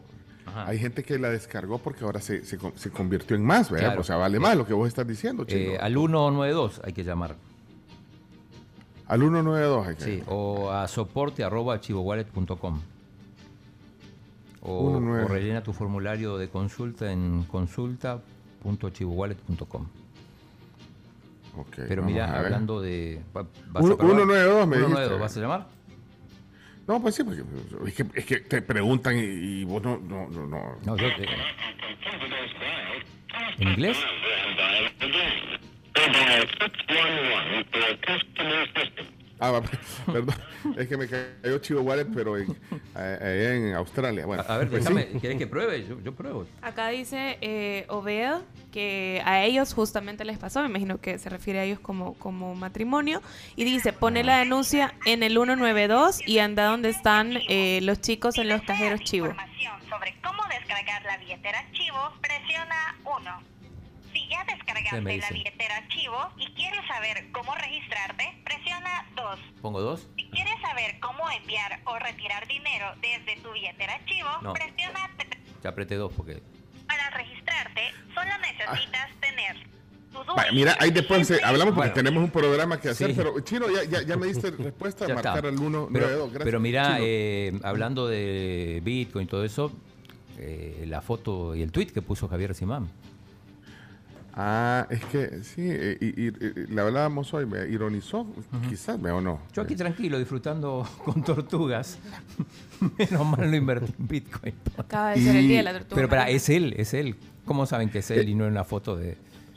Ajá. 0.54 0.68
hay 0.70 0.78
gente 0.78 1.02
que 1.02 1.18
la 1.18 1.30
descargó 1.30 1.78
porque 1.78 2.04
ahora 2.04 2.20
se, 2.20 2.44
se, 2.44 2.58
se 2.76 2.90
convirtió 2.90 3.34
en 3.36 3.44
más, 3.44 3.70
¿verdad? 3.70 3.88
Claro. 3.88 4.00
O 4.02 4.04
sea, 4.04 4.16
vale 4.16 4.38
más 4.38 4.56
lo 4.56 4.66
que 4.66 4.72
vos 4.72 4.86
estás 4.88 5.06
diciendo, 5.06 5.44
chino. 5.44 5.72
Eh, 5.72 5.78
al 5.78 5.92
192 5.94 6.80
hay 6.84 6.92
que 6.92 7.02
llamar. 7.04 7.34
Al 9.06 9.20
192 9.20 9.86
hay 9.86 9.96
que... 9.96 10.04
Sí, 10.04 10.22
o 10.28 10.70
a 10.70 10.86
soporte 10.88 11.44
arroba 11.44 11.74
archivowallet.com. 11.74 12.80
O, 14.66 14.88
19. 14.88 15.24
o 15.24 15.28
rellena 15.28 15.62
tu 15.62 15.74
formulario 15.74 16.38
de 16.38 16.48
consulta 16.48 17.12
en 17.12 17.44
consulta.archivowallet.com. 17.50 19.86
Ok, 21.56 21.76
Pero 21.88 22.02
mira, 22.02 22.36
hablando 22.36 22.80
de. 22.80 23.20
va- 23.36 23.46
¿vas 23.68 23.84
Uno- 23.84 23.94
a 23.94 23.98
probar? 23.98 24.16
192 24.16 24.66
me 24.66 24.76
192, 24.76 24.90
dijiste. 24.90 25.14
¿vas 25.20 25.36
a 25.36 25.40
llamar? 25.40 25.66
No, 26.86 27.00
pues 27.00 27.14
sí, 27.14 27.24
porque 27.24 27.42
es 27.86 27.94
que, 27.94 28.04
es 28.14 28.26
que 28.26 28.36
te 28.40 28.60
preguntan 28.62 29.16
y, 29.16 29.20
y 29.22 29.64
vos 29.64 29.82
no... 29.82 29.98
no, 29.98 30.28
no, 30.28 30.46
no. 30.46 30.76
No, 30.84 30.96
yo. 30.96 31.06
eh, 31.06 31.26
¿En 33.58 33.68
inglés? 33.68 33.98
Ah, 39.40 39.60
perdón, 40.06 40.34
es 40.76 40.88
que 40.88 40.96
me 40.96 41.08
cayó 41.08 41.58
Chivo 41.58 41.80
Wallet, 41.82 42.06
pero 42.14 42.38
en, 42.38 42.56
en 42.96 43.74
Australia. 43.74 44.26
Bueno, 44.26 44.44
A, 44.46 44.54
a 44.54 44.58
ver, 44.58 44.68
pues 44.68 44.84
déjame, 44.84 45.08
sí. 45.12 45.20
¿querés 45.20 45.38
que 45.38 45.46
pruebe? 45.46 45.86
Yo, 45.86 46.00
yo 46.00 46.14
pruebo. 46.14 46.46
Acá 46.62 46.88
dice 46.88 47.38
eh, 47.40 47.84
Obed 47.88 48.42
que 48.72 49.22
a 49.24 49.44
ellos 49.44 49.74
justamente 49.74 50.24
les 50.24 50.38
pasó, 50.38 50.60
me 50.62 50.68
imagino 50.68 51.00
que 51.00 51.18
se 51.18 51.28
refiere 51.30 51.60
a 51.60 51.64
ellos 51.64 51.80
como, 51.80 52.14
como 52.14 52.54
matrimonio, 52.54 53.22
y 53.56 53.64
dice, 53.64 53.92
pone 53.92 54.24
la 54.24 54.38
denuncia 54.38 54.94
en 55.06 55.22
el 55.22 55.32
192 55.32 56.26
y 56.26 56.38
anda 56.38 56.64
donde 56.66 56.88
están 56.88 57.38
eh, 57.48 57.80
los 57.82 58.00
chicos 58.00 58.38
en 58.38 58.48
los 58.48 58.62
cajeros 58.62 59.00
chivo. 59.00 59.26
Información 59.28 59.74
sobre 59.88 60.14
cómo 60.22 60.42
descargar 60.48 61.02
la 61.04 61.16
billetera 61.18 61.64
Chivo, 61.72 62.12
presiona 62.20 62.96
1. 63.04 63.53
Ya 64.34 64.44
descargaste 64.52 65.00
la 65.00 65.30
billetera 65.30 65.86
Chivo 65.88 66.18
y 66.36 66.46
quieres 66.54 66.80
saber 66.88 67.30
cómo 67.32 67.54
registrarte, 67.54 68.24
presiona 68.44 69.06
2. 69.14 69.38
¿Pongo 69.62 69.80
dos? 69.80 70.08
Si 70.16 70.24
quieres 70.30 70.54
saber 70.60 70.98
cómo 71.00 71.22
enviar 71.30 71.80
o 71.86 71.96
retirar 72.00 72.46
dinero 72.48 72.86
desde 73.00 73.40
tu 73.42 73.52
billetera 73.52 74.04
Chivo, 74.06 74.28
No. 74.42 74.52
presiona 74.52 75.08
3. 75.16 75.28
Ya 75.62 75.70
apreté 75.70 75.94
dos 75.94 76.12
porque. 76.16 76.42
Para 76.88 77.10
registrarte, 77.10 77.80
solo 78.12 78.30
necesitas 78.40 79.08
tener 79.20 79.56
tu 80.12 80.20
Ah. 80.20 80.34
Vaya, 80.36 80.52
mira, 80.52 80.76
ahí 80.80 80.90
después 80.90 81.30
eh, 81.30 81.40
hablamos 81.44 81.74
porque 81.74 81.90
Bueno. 81.90 81.94
tenemos 81.94 82.24
un 82.24 82.30
programa 82.30 82.80
que 82.80 82.88
hacer, 82.90 83.10
Sí. 83.10 83.14
pero 83.16 83.38
Chino, 83.40 83.66
ya, 83.70 83.84
ya, 83.84 84.02
ya 84.02 84.16
me 84.16 84.26
diste 84.26 84.50
respuesta, 84.50 85.06
Ya 85.08 85.14
está. 85.14 85.30
marcar 85.30 85.46
al 85.46 85.58
192. 85.58 85.90
Pero, 85.92 86.24
Gracias. 86.26 86.44
pero 86.44 86.60
mira, 86.60 86.96
eh, 87.00 87.52
hablando 87.62 88.06
de 88.08 88.80
Bitcoin 88.84 89.24
y 89.24 89.28
todo 89.28 89.44
eso, 89.44 89.72
eh, 90.38 90.84
la 90.88 91.00
foto 91.02 91.54
y 91.54 91.62
el 91.62 91.70
tweet 91.72 91.86
que 91.86 92.02
puso 92.02 92.26
Javier 92.28 92.54
Simán. 92.54 92.90
Ah, 94.36 94.88
es 94.90 95.04
que 95.04 95.44
sí, 95.44 95.62
eh, 95.64 95.96
y, 96.00 96.06
y- 96.06 96.26
y- 96.26 96.66
le 96.66 96.80
hablábamos 96.80 97.32
hoy, 97.34 97.46
me 97.46 97.68
ironizó, 97.68 98.26
quizás, 98.68 99.00
¿ve 99.00 99.12
o 99.12 99.20
no? 99.20 99.40
Yo 99.52 99.62
aquí 99.62 99.76
tranquilo, 99.76 100.18
disfrutando 100.18 100.88
con 101.04 101.22
tortugas. 101.22 101.98
Menos 102.98 103.24
mal 103.26 103.48
no 103.48 103.56
invertí 103.56 103.92
en 103.96 104.08
Bitcoin. 104.08 104.54
Acaba 104.76 105.10
de 105.10 105.20
ser 105.22 105.36
el 105.36 105.46
día 105.46 105.58
de 105.58 105.62
la 105.62 105.72
tortuga. 105.74 105.94
Pero 105.94 106.08
para, 106.08 106.28
es 106.30 106.48
él, 106.48 106.74
es 106.76 106.94
él. 106.94 107.14
¿Cómo 107.44 107.64
saben 107.66 107.90
que 107.90 107.98
es 107.98 108.10
él 108.10 108.28
y 108.28 108.34
no 108.34 108.46
en 108.46 108.54
la 108.54 108.64
foto 108.64 108.96
de... 108.96 109.16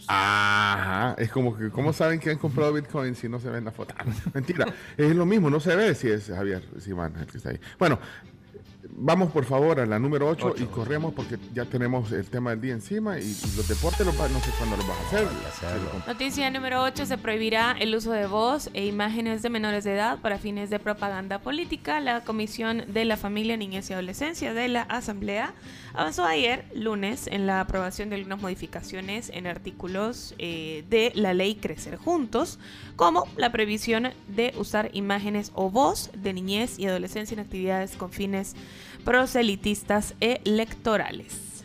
Ajá, 0.10 1.16
es 1.18 1.30
como 1.32 1.58
que, 1.58 1.70
¿cómo 1.70 1.92
saben 1.92 2.20
que 2.20 2.30
han 2.30 2.38
comprado 2.38 2.72
Bitcoin 2.74 3.16
si 3.16 3.28
no 3.28 3.40
se 3.40 3.50
ve 3.50 3.58
en 3.58 3.66
la 3.66 3.72
foto? 3.72 3.94
Ah, 3.98 4.06
mentira, 4.34 4.66
es 4.96 5.16
lo 5.16 5.26
mismo, 5.26 5.50
no 5.50 5.60
se 5.60 5.76
ve 5.76 5.96
si 5.96 6.08
es 6.10 6.28
Javier 6.28 6.64
Simán 6.80 7.14
el 7.20 7.26
que 7.26 7.38
está 7.38 7.50
ahí. 7.50 7.60
Bueno, 7.80 8.00
vamos 9.00 9.32
por 9.32 9.46
favor 9.46 9.80
a 9.80 9.86
la 9.86 10.00
número 10.00 10.28
8 10.28 10.56
y 10.58 10.64
corremos 10.66 11.14
porque 11.14 11.38
ya 11.54 11.66
tenemos 11.66 12.12
el 12.12 12.26
tema 12.30 12.50
del 12.50 12.62
día 12.62 12.74
encima 12.74 13.20
y, 13.20 13.24
y 13.24 13.56
los 13.56 13.68
deportes 13.68 14.06
los 14.06 14.20
va- 14.20 14.28
no 14.28 14.40
sé 14.40 14.50
cuándo 14.58 14.76
los 14.76 14.88
vas 14.88 14.98
a 14.98 15.08
hacer. 15.08 15.28
Noticia 16.08 16.50
número 16.50 16.82
8. 16.84 17.06
Se 17.06 17.18
prohibirá 17.18 17.76
el 17.80 17.94
uso 17.96 18.12
de 18.12 18.26
voz 18.26 18.70
e 18.74 18.86
imágenes 18.88 19.42
de 19.44 19.50
menores 19.50 19.84
de 19.84 19.94
edad 19.94 20.20
para 20.20 20.40
fines 20.40 20.70
de 20.72 20.80
propaganda 20.80 21.40
política. 21.40 22.00
La 22.00 22.22
Comisión 22.24 22.86
de 22.88 23.06
la 23.06 23.18
Familia, 23.18 23.56
Niñez 23.56 23.90
y 23.90 23.94
Adolescencia 23.94 24.54
de 24.54 24.68
la 24.68 24.82
Asamblea 24.82 25.54
avanzó 25.94 26.26
ayer, 26.26 26.66
lunes, 26.74 27.28
en 27.28 27.46
la 27.48 27.62
aprobación 27.62 28.10
de 28.10 28.16
algunas 28.16 28.42
modificaciones 28.42 29.30
en 29.34 29.46
artículos 29.48 30.34
eh, 30.40 30.84
de 30.90 31.12
la 31.16 31.34
ley 31.34 31.56
Crecer 31.56 31.98
Juntos, 31.98 32.58
como 32.96 33.28
la 33.38 33.52
prohibición 33.52 34.10
de 34.28 34.54
usar 34.58 34.90
imágenes 34.94 35.52
o 35.54 35.70
voz 35.70 36.10
de 36.16 36.34
niñez 36.34 36.80
y 36.80 36.88
adolescencia 36.88 37.36
en 37.36 37.42
actividades 37.42 37.96
con 37.96 38.12
fines 38.12 38.56
proselitistas 39.04 40.14
electorales. 40.20 41.64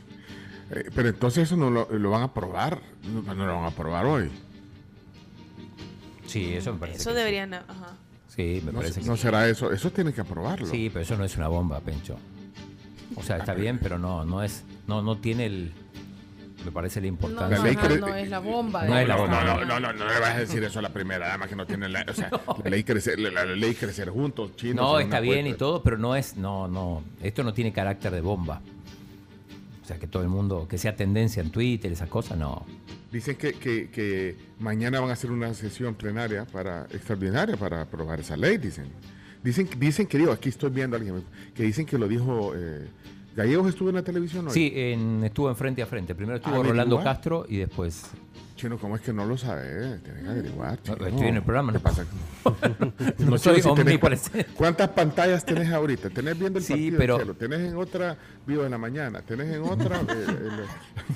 Eh, 0.70 0.90
pero 0.94 1.08
entonces 1.08 1.44
eso 1.44 1.56
no 1.56 1.70
lo, 1.70 1.88
lo 1.90 2.10
van 2.10 2.22
a 2.22 2.24
aprobar, 2.24 2.80
no, 3.04 3.34
no 3.34 3.46
lo 3.46 3.54
van 3.56 3.64
a 3.64 3.68
aprobar 3.68 4.06
hoy. 4.06 4.30
Sí, 6.26 6.54
eso 6.54 6.72
me 6.72 6.78
parece 6.78 6.98
Eso 6.98 7.10
que 7.10 7.16
deberían... 7.16 7.54
Ajá. 7.54 7.96
Sí, 8.28 8.60
Sí, 8.60 8.62
me 8.64 8.72
No, 8.72 8.78
parece 8.78 9.00
que 9.02 9.06
no 9.06 9.16
sí. 9.16 9.22
será 9.22 9.46
eso, 9.46 9.70
eso 9.72 9.90
tiene 9.90 10.14
que 10.14 10.22
aprobarlo. 10.22 10.66
Sí, 10.66 10.88
pero 10.90 11.02
eso 11.02 11.16
no 11.18 11.24
es 11.24 11.36
una 11.36 11.48
bomba, 11.48 11.80
Pencho. 11.80 12.16
O 13.14 13.22
sea, 13.22 13.36
está 13.36 13.52
bien, 13.52 13.78
pero 13.78 13.98
no, 13.98 14.24
no 14.24 14.42
es, 14.42 14.64
no, 14.86 15.02
no 15.02 15.18
tiene 15.18 15.44
el, 15.44 15.72
me 16.64 16.72
parece 16.72 17.00
la 17.00 17.06
No, 17.06 17.12
importancia. 17.12 17.58
no, 17.58 17.64
no, 17.64 17.70
cre- 17.80 18.00
no 18.00 18.14
es 18.16 18.28
la 18.28 18.38
bomba. 18.38 18.84
No 18.84 18.98
es 18.98 19.08
la 19.08 19.14
No, 19.16 19.22
bomba, 19.22 19.44
no, 19.44 19.54
no, 19.56 19.64
no, 19.64 19.80
no, 19.80 19.92
no 19.92 20.06
le 20.12 20.20
vas 20.20 20.36
a 20.36 20.38
decir 20.38 20.62
eso 20.64 20.78
a 20.78 20.82
la 20.82 20.92
primera 20.92 21.28
dama 21.28 21.46
que 21.48 21.56
no 21.56 21.66
tiene 21.66 21.88
la, 21.88 22.04
o 22.08 22.14
sea, 22.14 22.30
la 22.64 22.70
ley 22.70 22.84
crecer, 22.84 23.18
la, 23.18 23.30
la 23.30 23.44
ley 23.44 23.74
crecer 23.74 24.08
juntos, 24.10 24.56
chinos. 24.56 24.76
No, 24.76 24.98
está 25.00 25.20
bien 25.20 25.46
y 25.46 25.54
todo, 25.54 25.82
pero 25.82 25.98
no 25.98 26.14
es, 26.16 26.36
no, 26.36 26.68
no, 26.68 27.02
esto 27.22 27.42
no 27.44 27.52
tiene 27.54 27.72
carácter 27.72 28.12
de 28.12 28.20
bomba. 28.20 28.60
O 29.82 29.84
sea, 29.84 29.98
que 29.98 30.06
todo 30.06 30.22
el 30.22 30.28
mundo, 30.28 30.66
que 30.68 30.78
sea 30.78 30.94
tendencia 30.94 31.42
en 31.42 31.50
Twitter, 31.50 31.90
esas 31.90 32.08
cosas, 32.08 32.38
no. 32.38 32.64
Dicen 33.10 33.36
que, 33.36 33.52
que, 33.54 33.90
que 33.90 34.36
mañana 34.60 35.00
van 35.00 35.10
a 35.10 35.14
hacer 35.14 35.30
una 35.30 35.52
sesión 35.54 35.94
plenaria 35.96 36.46
para 36.46 36.84
extraordinaria 36.92 37.56
para 37.56 37.82
aprobar 37.82 38.20
esa 38.20 38.36
ley, 38.36 38.58
dicen. 38.58 38.86
Dicen, 39.42 39.68
dicen 39.76 40.06
que 40.06 40.18
digo, 40.18 40.30
aquí 40.30 40.50
estoy 40.50 40.70
viendo 40.70 40.96
a 40.96 41.00
alguien 41.00 41.24
que 41.52 41.64
dicen 41.64 41.84
que 41.84 41.98
lo 41.98 42.06
dijo 42.06 42.52
eh, 42.54 42.86
Gallegos 43.34 43.68
estuvo 43.68 43.88
en 43.88 43.94
la 43.96 44.02
televisión 44.02 44.46
hoy. 44.48 44.52
Sí, 44.54 44.72
en, 44.74 45.24
estuvo 45.24 45.48
en 45.48 45.56
frente 45.56 45.82
a 45.82 45.86
frente. 45.86 46.14
Primero 46.14 46.36
estuvo 46.36 46.54
Averigua. 46.54 46.72
Rolando 46.84 47.02
Castro 47.02 47.46
y 47.48 47.56
después. 47.58 48.04
Chino, 48.56 48.78
¿cómo 48.78 48.94
es 48.96 49.02
que 49.02 49.12
no 49.12 49.24
lo 49.24 49.36
sabe? 49.36 49.98
Tienes 50.04 50.22
que 50.22 50.28
averiguar. 50.28 50.78
No, 50.86 51.06
estoy 51.06 51.26
en 51.28 51.36
el 51.36 51.42
programa, 51.42 51.72
¿Qué 51.72 51.78
no. 51.78 51.82
pasa? 51.82 52.04
No 53.18 53.38
soy 53.38 53.60
si 53.62 53.68
omnipresente. 53.68 54.46
¿Cuántas 54.54 54.88
pantallas 54.90 55.44
tenés 55.44 55.70
ahorita? 55.72 56.10
¿Tenés 56.10 56.38
viendo 56.38 56.58
el 56.58 56.64
Sí, 56.64 56.72
partido 56.74 56.98
pero- 56.98 57.16
cielo? 57.16 57.34
¿Tenés 57.34 57.60
en 57.60 57.76
otra 57.76 58.16
vivo 58.46 58.62
de 58.62 58.70
la 58.70 58.78
mañana? 58.78 59.22
¿Tenés 59.22 59.52
en 59.52 59.62
otra? 59.62 59.96
eh, 60.08 60.66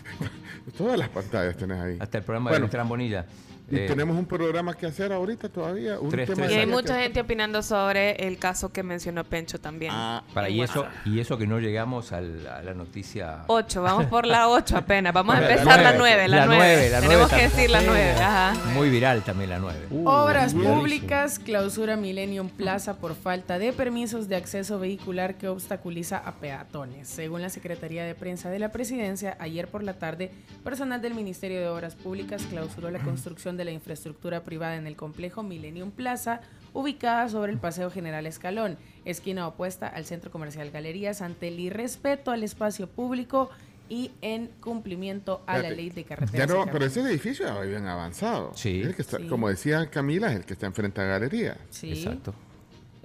todas 0.78 0.98
las 0.98 1.08
pantallas 1.10 1.56
tenés 1.56 1.78
ahí. 1.78 1.96
Hasta 2.00 2.18
el 2.18 2.24
programa 2.24 2.50
Bueno. 2.50 2.56
de 2.56 2.66
Beltrán 2.68 2.88
Bonilla. 2.88 3.26
Y 3.68 3.78
Eh, 3.78 3.86
tenemos 3.88 4.16
un 4.16 4.26
programa 4.26 4.74
que 4.74 4.86
hacer 4.86 5.12
ahorita 5.12 5.48
todavía. 5.48 5.98
Un 5.98 6.08
Tres, 6.10 6.28
tema 6.28 6.44
tres. 6.46 6.56
Y 6.56 6.60
hay 6.60 6.66
mucha 6.66 6.94
que- 6.96 7.02
gente 7.02 7.20
opinando 7.20 7.62
sobre 7.64 8.12
el 8.26 8.38
caso 8.38 8.72
que 8.72 8.84
mencionó 8.84 9.24
Pencho 9.24 9.58
también. 9.60 9.90
Ah, 9.92 10.22
Para, 10.32 10.48
y, 10.48 10.60
eso, 10.62 10.86
y 11.04 11.18
eso 11.18 11.36
que 11.36 11.48
no 11.48 11.58
llegamos 11.58 12.12
al- 12.12 12.46
a 12.46 12.62
la 12.62 12.74
noticia. 12.74 13.42
8, 13.48 13.82
vamos 13.82 14.06
por 14.06 14.24
la 14.24 14.48
8 14.48 14.76
apenas. 14.76 15.12
Vamos 15.12 15.34
a 15.34 15.40
empezar 15.42 15.80
la 15.82 15.92
nueve. 15.94 16.26
9, 16.26 16.28
la 16.28 16.36
La 16.36 16.46
9. 16.46 16.56
nueve, 16.64 16.90
la 16.90 17.00
Tenemos 17.00 17.28
nueve 17.30 17.36
que 17.48 17.48
decir 17.56 17.70
la 17.70 17.78
también. 17.78 18.06
9, 18.14 18.20
ajá. 18.22 18.54
Muy 18.74 18.88
viral 18.90 19.22
también 19.24 19.50
la 19.50 19.58
9. 19.58 19.78
Uh, 19.90 20.08
Obras 20.08 20.54
públicas 20.54 21.38
clausura 21.40 21.96
Millennium 21.96 22.48
Plaza 22.48 22.94
por 22.98 23.16
falta 23.16 23.58
de 23.58 23.72
permisos 23.72 24.28
de 24.28 24.36
acceso 24.36 24.78
vehicular 24.78 25.34
que 25.36 25.48
obstaculiza 25.48 26.18
a 26.18 26.34
peatones. 26.36 27.08
Según 27.08 27.42
la 27.42 27.48
Secretaría 27.50 28.04
de 28.04 28.14
Prensa 28.14 28.48
de 28.48 28.60
la 28.60 28.70
Presidencia, 28.70 29.36
ayer 29.40 29.66
por 29.66 29.82
la 29.82 29.94
tarde, 29.94 30.30
personal 30.62 31.02
del 31.02 31.14
Ministerio 31.14 31.58
de 31.60 31.66
Obras 31.68 31.96
Públicas 31.96 32.42
clausuró 32.48 32.90
la 32.92 33.00
construcción 33.00 33.55
de 33.56 33.64
la 33.64 33.70
infraestructura 33.72 34.42
privada 34.42 34.76
en 34.76 34.86
el 34.86 34.96
complejo 34.96 35.42
Millennium 35.42 35.90
Plaza, 35.90 36.40
ubicada 36.72 37.28
sobre 37.28 37.52
el 37.52 37.58
Paseo 37.58 37.90
General 37.90 38.26
Escalón, 38.26 38.76
esquina 39.04 39.46
opuesta 39.48 39.86
al 39.88 40.04
Centro 40.04 40.30
Comercial 40.30 40.70
Galerías, 40.70 41.22
ante 41.22 41.48
el 41.48 41.58
irrespeto 41.60 42.30
al 42.30 42.42
espacio 42.42 42.86
público 42.88 43.50
y 43.88 44.10
en 44.20 44.48
cumplimiento 44.60 45.42
a 45.46 45.58
la 45.58 45.70
ley 45.70 45.90
de 45.90 46.04
carreteras. 46.04 46.48
no, 46.50 46.66
pero 46.72 46.84
ese 46.84 47.00
edificio 47.02 47.46
ya 47.46 47.54
va 47.54 47.62
bien 47.62 47.86
avanzado. 47.86 48.50
Sí. 48.56 48.80
Es 48.80 48.88
el 48.88 48.94
que 48.96 49.02
está- 49.02 49.18
Sí. 49.18 49.26
Como 49.28 49.48
decía 49.48 49.88
Camila, 49.90 50.28
es 50.30 50.36
el 50.36 50.44
que 50.44 50.54
está 50.54 50.66
enfrente 50.66 51.00
a 51.00 51.04
la 51.04 51.10
galería. 51.10 51.56
Sí. 51.70 51.92
Exacto. 51.92 52.34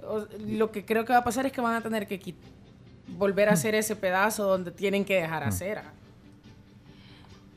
O- 0.04 0.26
Lo 0.48 0.72
que 0.72 0.84
creo 0.84 1.04
que 1.04 1.12
va 1.12 1.20
a 1.20 1.24
pasar 1.24 1.46
es 1.46 1.52
que 1.52 1.60
van 1.60 1.76
a 1.76 1.80
tener 1.80 2.06
que 2.08 2.34
volver 3.16 3.48
a 3.48 3.52
hacer 3.52 3.74
ese 3.76 3.94
pedazo 3.94 4.44
donde 4.44 4.70
tienen 4.72 5.04
que 5.04 5.14
dejar 5.20 5.44
acera. 5.44 5.92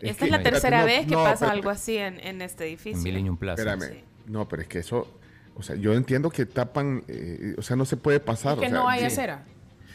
Esta 0.01 0.19
que- 0.19 0.25
es 0.25 0.31
la 0.31 0.43
tercera 0.43 0.79
no, 0.81 0.85
vez 0.85 1.05
que 1.05 1.11
no, 1.11 1.17
pasa 1.23 1.33
espérate. 1.33 1.57
algo 1.57 1.69
así 1.69 1.97
en, 1.97 2.19
en 2.19 2.41
este 2.41 2.65
edificio. 2.65 2.97
En 2.97 3.03
Millennium 3.03 3.37
Plaza. 3.37 3.61
Espérame. 3.61 3.93
Sí. 3.93 4.03
No, 4.27 4.47
pero 4.47 4.61
es 4.61 4.67
que 4.67 4.79
eso, 4.79 5.07
o 5.55 5.63
sea, 5.63 5.75
yo 5.75 5.93
entiendo 5.93 6.29
que 6.29 6.45
tapan, 6.45 7.03
eh, 7.07 7.55
o 7.57 7.61
sea, 7.61 7.75
no 7.75 7.85
se 7.85 7.97
puede 7.97 8.19
pasar. 8.19 8.53
Es 8.53 8.59
que 8.59 8.65
o 8.67 8.69
sea, 8.69 8.79
no 8.79 8.89
hay 8.89 8.99
sí. 9.01 9.05
acera. 9.07 9.43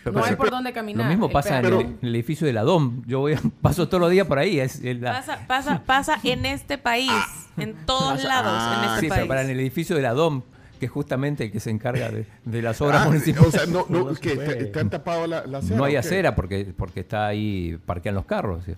Pero- 0.03 0.15
no 0.17 0.21
hay 0.25 0.31
pero- 0.31 0.39
por 0.39 0.51
dónde 0.51 0.73
caminar. 0.73 1.05
Lo 1.05 1.11
mismo 1.11 1.31
pasa 1.31 1.59
en 1.59 1.67
el, 1.67 1.73
en 1.75 1.99
el 2.01 2.15
edificio 2.15 2.47
de 2.47 2.53
la 2.55 2.63
DOM. 2.63 3.03
Yo 3.07 3.21
voy, 3.21 3.35
paso 3.61 3.89
todos 3.89 4.01
los 4.01 4.11
días 4.11 4.27
por 4.27 4.39
ahí. 4.39 4.59
Es 4.59 4.81
el- 4.83 5.01
la- 5.03 5.13
Pasa, 5.13 5.47
pasa, 5.47 5.83
pasa 5.85 6.19
en 6.23 6.47
este 6.47 6.79
país, 6.79 7.11
en 7.59 7.75
todos 7.85 8.25
lados 8.25 8.53
ah, 8.55 8.77
en 8.83 8.89
este 8.91 9.01
sí, 9.01 9.07
pero 9.09 9.17
país. 9.21 9.29
para 9.29 9.43
en 9.43 9.51
el 9.51 9.61
edificio 9.61 9.95
de 9.97 10.03
la 10.03 10.13
DOM, 10.15 10.43
que 10.79 10.87
es 10.87 10.93
justamente 10.93 11.45
el 11.45 11.53
que 11.53 11.61
se 11.61 11.69
encarga 11.69 12.09
de, 12.11 12.25
de 12.47 12.63
las 12.63 12.81
obras 12.81 13.03
Ah, 13.03 13.07
municipales. 13.11 13.49
o 13.49 13.51
sea, 13.51 13.67
no, 13.67 13.85
no, 13.91 14.05
No 14.11 14.15
que 14.15 14.37
te, 14.37 14.65
te 14.67 14.81
han 14.81 14.89
tapado 14.89 15.27
la, 15.27 15.45
la 15.47 15.59
acera. 15.59 15.77
no 15.77 15.85
hay 15.85 15.97
acera 15.97 16.35
porque, 16.35 16.73
porque 16.75 17.01
está 17.01 17.27
ahí, 17.27 17.79
parquean 17.85 18.15
los 18.15 18.25
carros. 18.25 18.65
¿sí? 18.65 18.73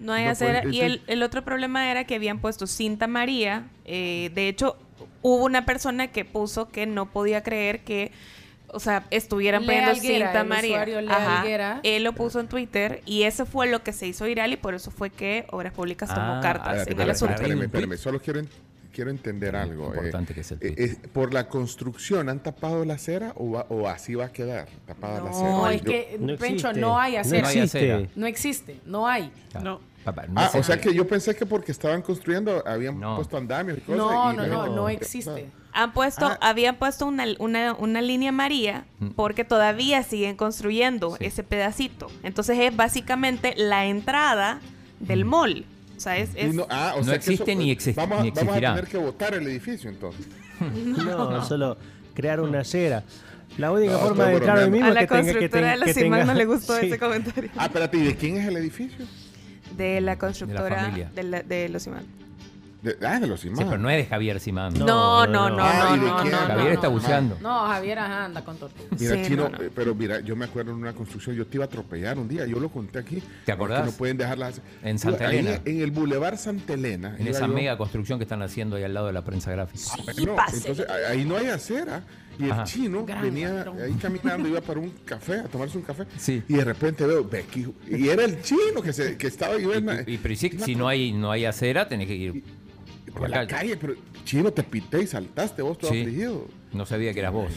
No 0.00 0.12
hay 0.12 0.24
No, 0.24 0.30
acera. 0.30 0.62
y 0.68 0.80
el, 0.80 1.02
el 1.06 1.22
otro 1.22 1.44
problema 1.44 1.90
era 1.90 2.04
que 2.04 2.14
habían 2.16 2.38
puesto 2.40 2.66
cinta 2.66 3.06
María. 3.06 3.64
eh, 3.84 4.30
de 4.34 4.48
hecho, 4.48 4.76
hubo 5.22 5.44
una 5.44 5.64
persona 5.66 6.08
que 6.08 6.24
puso 6.24 6.68
que 6.70 6.86
no 6.86 7.10
podía 7.12 7.42
creer 7.42 7.80
que, 7.80 8.10
o 8.68 8.80
sea, 8.80 9.04
estuvieran 9.10 9.62
Lea 9.66 9.68
poniendo 9.68 9.90
Alguera, 9.92 10.26
cinta 10.28 10.40
el 10.40 10.48
María. 10.48 10.82
Ajá. 11.14 11.80
Él 11.82 12.02
lo 12.04 12.14
puso 12.14 12.40
en 12.40 12.48
Twitter 12.48 13.02
y 13.04 13.24
eso 13.24 13.44
fue 13.46 13.66
lo 13.68 13.82
que 13.82 13.92
se 13.92 14.06
hizo 14.06 14.24
viral 14.24 14.52
y 14.52 14.56
por 14.56 14.74
eso 14.74 14.90
fue 14.90 15.10
que 15.10 15.46
Obras 15.50 15.72
Públicas 15.74 16.08
tomó 16.08 16.34
Ah, 16.36 16.40
cartas 16.42 16.86
en 16.86 17.00
el 17.00 17.10
asunto. 17.10 17.34
Espérame, 17.34 17.62
espérame, 17.64 17.96
solo 17.98 18.20
quiero, 18.20 18.40
en- 18.40 18.48
quiero 18.92 19.10
entender 19.10 19.54
algo. 19.56 19.92
eh. 19.92 19.96
Importante 19.96 20.32
que 20.34 20.40
es 20.40 20.52
el 20.52 20.58
Eh, 20.62 20.74
eh, 20.78 20.96
¿Por 21.12 21.34
la 21.34 21.48
construcción 21.48 22.28
han 22.28 22.42
tapado 22.42 22.84
la 22.84 22.94
acera 22.94 23.32
o, 23.36 23.50
va- 23.50 23.66
o 23.68 23.86
así 23.88 24.14
va 24.14 24.26
a 24.26 24.32
quedar 24.32 24.68
tapada 24.86 25.20
la 25.22 25.30
acera? 25.30 25.50
No, 25.50 25.68
es 25.68 25.82
Yo- 25.82 25.90
que, 25.90 26.16
No 26.18 26.26
Pencho, 26.36 26.68
existe. 26.68 26.80
no 26.80 26.98
hay 26.98 27.12
No 27.14 27.20
acera. 27.20 27.42
No 27.42 27.48
hay 27.48 27.58
acera. 27.60 27.96
existe. 27.98 28.20
No 28.20 28.26
existe, 28.26 28.80
no 28.86 29.06
hay. 29.06 29.30
Claro. 29.50 29.80
Papá, 30.04 30.24
no 30.28 30.40
Ah, 30.40 30.50
o 30.54 30.62
sea 30.62 30.80
que 30.80 30.94
yo 30.94 31.06
pensé 31.06 31.34
que 31.36 31.44
porque 31.44 31.72
estaban 31.72 32.00
construyendo 32.02 32.62
habían 32.66 32.98
No. 32.98 33.16
puesto 33.16 33.36
andamios 33.36 33.78
y 33.78 33.80
cosas. 33.82 33.98
No, 33.98 34.32
y 34.32 34.36
no, 34.36 34.46
no, 34.46 34.62
gente- 34.62 34.76
no 34.76 34.88
existe. 34.88 35.50
Han 35.72 35.92
puesto, 35.92 36.26
Ah. 36.26 36.38
habían 36.40 36.76
puesto 36.76 37.06
una, 37.06 37.24
una, 37.38 37.74
una 37.74 38.00
línea 38.02 38.32
María 38.32 38.84
porque 39.14 39.44
todavía 39.44 40.02
siguen 40.02 40.36
construyendo 40.36 41.10
Mm. 41.10 41.16
Sí. 41.18 41.24
ese 41.26 41.42
pedacito. 41.44 42.06
Entonces 42.22 42.58
es 42.58 42.74
básicamente 42.74 43.54
la 43.56 43.86
entrada 43.86 44.60
del 45.00 45.24
mall. 45.26 45.64
O 45.96 46.00
sea, 46.00 46.16
es, 46.16 46.30
es- 46.34 46.54
no, 46.54 46.66
ah, 46.70 46.92
o 46.94 46.98
No 47.00 47.04
sea 47.04 47.12
que 47.12 47.18
existe 47.18 47.52
eso- 47.52 47.60
ni 47.60 47.70
exi- 47.70 47.94
vamos, 47.94 48.20
a- 48.20 48.22
ni 48.22 48.30
vamos 48.30 48.56
a 48.56 48.60
tener 48.60 48.86
que 48.86 48.96
votar 48.96 49.34
el 49.34 49.46
edificio 49.46 49.90
entonces. 49.90 50.26
No, 50.60 51.44
solo 51.44 51.76
crear 52.14 52.40
una 52.40 52.60
acera. 52.60 53.04
La 53.58 53.70
única 53.72 53.92
No, 53.94 53.98
forma 53.98 54.26
de 54.26 54.36
bromeando. 54.36 54.70
mismo 54.70 54.86
a 54.86 54.88
es 54.90 54.94
la 54.94 55.00
que 55.00 55.06
tenga 55.08 55.32
que, 55.32 55.48
de 55.48 55.76
la 55.76 55.84
que 55.86 55.94
tenga... 55.94 56.24
no 56.24 56.34
le 56.34 56.44
gustó 56.46 56.74
Sí. 56.80 56.86
ese 56.86 56.98
comentario. 56.98 57.50
Ah, 57.56 57.66
espérate, 57.66 57.96
¿y 57.98 58.02
de 58.04 58.14
quién 58.16 58.36
es 58.38 58.46
el 58.48 58.56
edificio? 58.56 59.04
De 59.80 60.00
la 60.00 60.18
constructora 60.18 60.90
de, 61.14 61.22
la- 61.22 61.42
de 61.42 61.68
los 61.68 61.82
Simán. 61.82 62.04
De, 62.82 62.96
ah, 63.06 63.20
de 63.20 63.26
los 63.26 63.40
Sí, 63.40 63.48
imanes. 63.48 63.66
pero 63.66 63.78
no 63.82 63.90
es 63.90 63.96
de 63.98 64.06
Javier 64.06 64.40
Simán. 64.40 64.72
No, 64.72 64.86
No, 64.86 65.26
no, 65.26 65.26
no, 65.26 65.50
no, 65.50 65.56
no. 65.58 65.62
Ah, 65.64 65.88
no, 65.90 65.96
¿y 65.96 65.98
de 66.00 66.06
no, 66.06 66.24
no, 66.24 66.36
Javier 66.38 66.64
no, 66.64 66.70
está 66.72 66.86
no. 66.86 66.90
buceando. 66.92 67.38
No, 67.42 67.66
Javier 67.66 67.98
ajá, 67.98 68.24
anda 68.24 68.42
con 68.42 68.56
tortuga. 68.56 68.88
Mira, 68.98 69.14
Sí, 69.16 69.22
Chino, 69.26 69.50
no, 69.50 69.58
no. 69.58 69.62
eh, 69.64 69.70
pero 69.74 69.94
mira, 69.94 70.20
yo 70.20 70.34
me 70.34 70.46
acuerdo 70.46 70.70
en 70.70 70.78
una 70.78 70.94
construcción, 70.94 71.36
yo 71.36 71.46
te 71.46 71.58
iba 71.58 71.64
a 71.64 71.66
atropellar 71.66 72.18
un 72.18 72.26
día, 72.26 72.46
yo 72.46 72.58
lo 72.58 72.70
conté 72.70 72.98
aquí. 72.98 73.22
¿Te 73.44 73.52
acordás? 73.52 73.84
No 73.84 73.92
pueden 73.92 74.16
dejarlas. 74.16 74.62
En 74.82 74.98
Santa 74.98 75.28
Ahí, 75.28 75.38
Elena. 75.40 75.60
en 75.66 75.82
el 75.82 75.90
Boulevard 75.90 76.38
Santa 76.38 76.72
Elena. 76.72 77.16
En 77.18 77.28
esa 77.28 77.46
yo- 77.46 77.52
mega 77.52 77.76
construcción 77.76 78.18
que 78.18 78.22
están 78.24 78.40
haciendo 78.40 78.76
ahí 78.76 78.84
al 78.84 78.94
lado 78.94 79.08
de 79.08 79.12
la 79.12 79.22
prensa 79.24 79.50
gráfica. 79.50 79.84
Bueno, 80.16 80.36
pase. 80.36 80.56
entonces 80.56 80.86
a- 80.88 81.10
ahí 81.10 81.24
no 81.26 81.36
hay 81.36 81.48
acera. 81.48 82.02
Y 82.40 82.44
el 82.46 82.52
Ajá. 82.52 82.64
chino 82.64 83.04
Gran 83.04 83.22
venía 83.22 83.50
ladrón. 83.50 83.80
ahí 83.80 83.92
caminando, 84.00 84.48
iba 84.48 84.60
para 84.60 84.80
un 84.80 84.90
café, 85.04 85.34
a 85.40 85.44
tomarse 85.44 85.76
un 85.76 85.84
café. 85.84 86.04
Sí. 86.16 86.42
Y 86.48 86.54
de 86.54 86.64
repente 86.64 87.06
veo, 87.06 87.24
Becky, 87.24 87.66
y 87.88 88.08
era 88.08 88.24
el 88.24 88.40
chino 88.42 88.80
que, 88.82 88.92
se, 88.92 89.16
que 89.18 89.26
estaba 89.26 89.54
ahí. 89.54 89.64
Y, 90.06 90.14
y- 90.14 90.18
pero 90.18 90.34
si, 90.36 90.48
si 90.50 90.74
no 90.74 90.88
hay 90.88 91.12
no 91.12 91.30
hay 91.30 91.44
acera, 91.44 91.88
tenés 91.88 92.06
que 92.06 92.14
ir 92.16 92.42
por 93.14 93.28
la 93.28 93.46
calle, 93.46 93.76
pero 93.76 93.94
chino 94.24 94.50
te 94.52 94.62
pité 94.62 95.02
y 95.02 95.06
saltaste 95.06 95.62
vos 95.62 95.76
todo 95.78 95.90
Sí. 95.90 96.00
afligido. 96.00 96.46
No 96.72 96.86
sabía 96.86 97.12
que 97.12 97.20
eras 97.20 97.32
vos. 97.32 97.52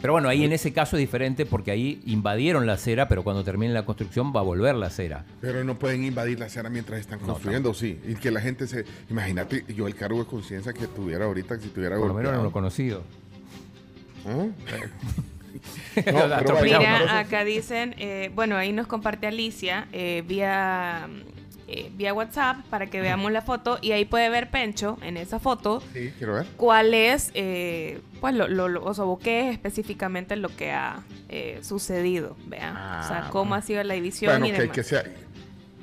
Pero 0.00 0.14
bueno, 0.14 0.30
ahí 0.30 0.44
en 0.44 0.52
ese 0.54 0.72
caso 0.72 0.96
es 0.96 1.00
diferente 1.00 1.44
porque 1.44 1.70
ahí 1.70 2.00
invadieron 2.06 2.66
la 2.66 2.72
acera, 2.72 3.06
pero 3.06 3.22
cuando 3.22 3.44
termine 3.44 3.74
la 3.74 3.84
construcción 3.84 4.32
va 4.34 4.40
a 4.40 4.42
volver 4.42 4.74
la 4.74 4.86
acera. 4.86 5.26
Pero 5.42 5.62
no 5.62 5.78
pueden 5.78 6.04
invadir 6.04 6.38
la 6.40 6.46
acera 6.46 6.70
mientras 6.70 7.00
están 7.00 7.18
construyendo, 7.18 7.74
sí. 7.74 8.00
Y 8.08 8.14
que 8.14 8.30
la 8.30 8.40
gente 8.40 8.66
se. 8.66 8.86
Imagínate, 9.10 9.62
yo 9.76 9.86
el 9.86 9.94
cargo 9.94 10.20
de 10.20 10.24
conciencia 10.24 10.72
que 10.72 10.86
tuviera 10.86 11.26
ahorita, 11.26 11.60
si 11.60 11.68
tuviera 11.68 11.98
Por 11.98 12.08
lo 12.08 12.14
menos 12.14 12.32
no 12.32 12.42
lo 12.44 12.50
conocido. 12.50 13.02
Mira, 16.62 17.18
acá 17.20 17.44
dicen, 17.44 17.94
eh, 17.98 18.30
bueno, 18.34 18.56
ahí 18.56 18.72
nos 18.72 18.86
comparte 18.86 19.26
Alicia 19.26 19.88
eh, 19.92 20.22
vía, 20.26 21.08
eh, 21.68 21.90
vía 21.96 22.14
WhatsApp 22.14 22.58
para 22.70 22.86
que 22.86 23.00
veamos 23.00 23.32
la 23.32 23.42
foto 23.42 23.78
y 23.82 23.92
ahí 23.92 24.04
puede 24.04 24.28
ver 24.30 24.50
Pencho 24.50 24.98
en 25.02 25.16
esa 25.16 25.38
foto 25.38 25.82
Sí, 25.92 26.12
quiero 26.18 26.34
ver. 26.34 26.46
cuál 26.56 26.94
es, 26.94 27.30
eh, 27.34 28.00
pues, 28.20 28.34
lo, 28.34 28.48
lo, 28.48 28.68
lo- 28.68 28.84
o 28.84 28.94
sea, 28.94 29.04
qué 29.22 29.48
es 29.48 29.52
específicamente 29.52 30.36
lo 30.36 30.48
que 30.54 30.70
ha 30.72 31.00
eh, 31.28 31.58
sucedido, 31.62 32.36
vean, 32.46 32.76
o 32.76 33.02
sea, 33.06 33.24
Ah, 33.26 33.28
cómo 33.30 33.54
ha 33.54 33.62
sido 33.62 33.82
la 33.82 33.94
edición 33.94 34.32
Bueno, 34.32 34.46
y 34.46 34.52
que, 34.52 34.60
demás. 34.62 34.74
que 34.74 34.82
sea. 34.82 35.04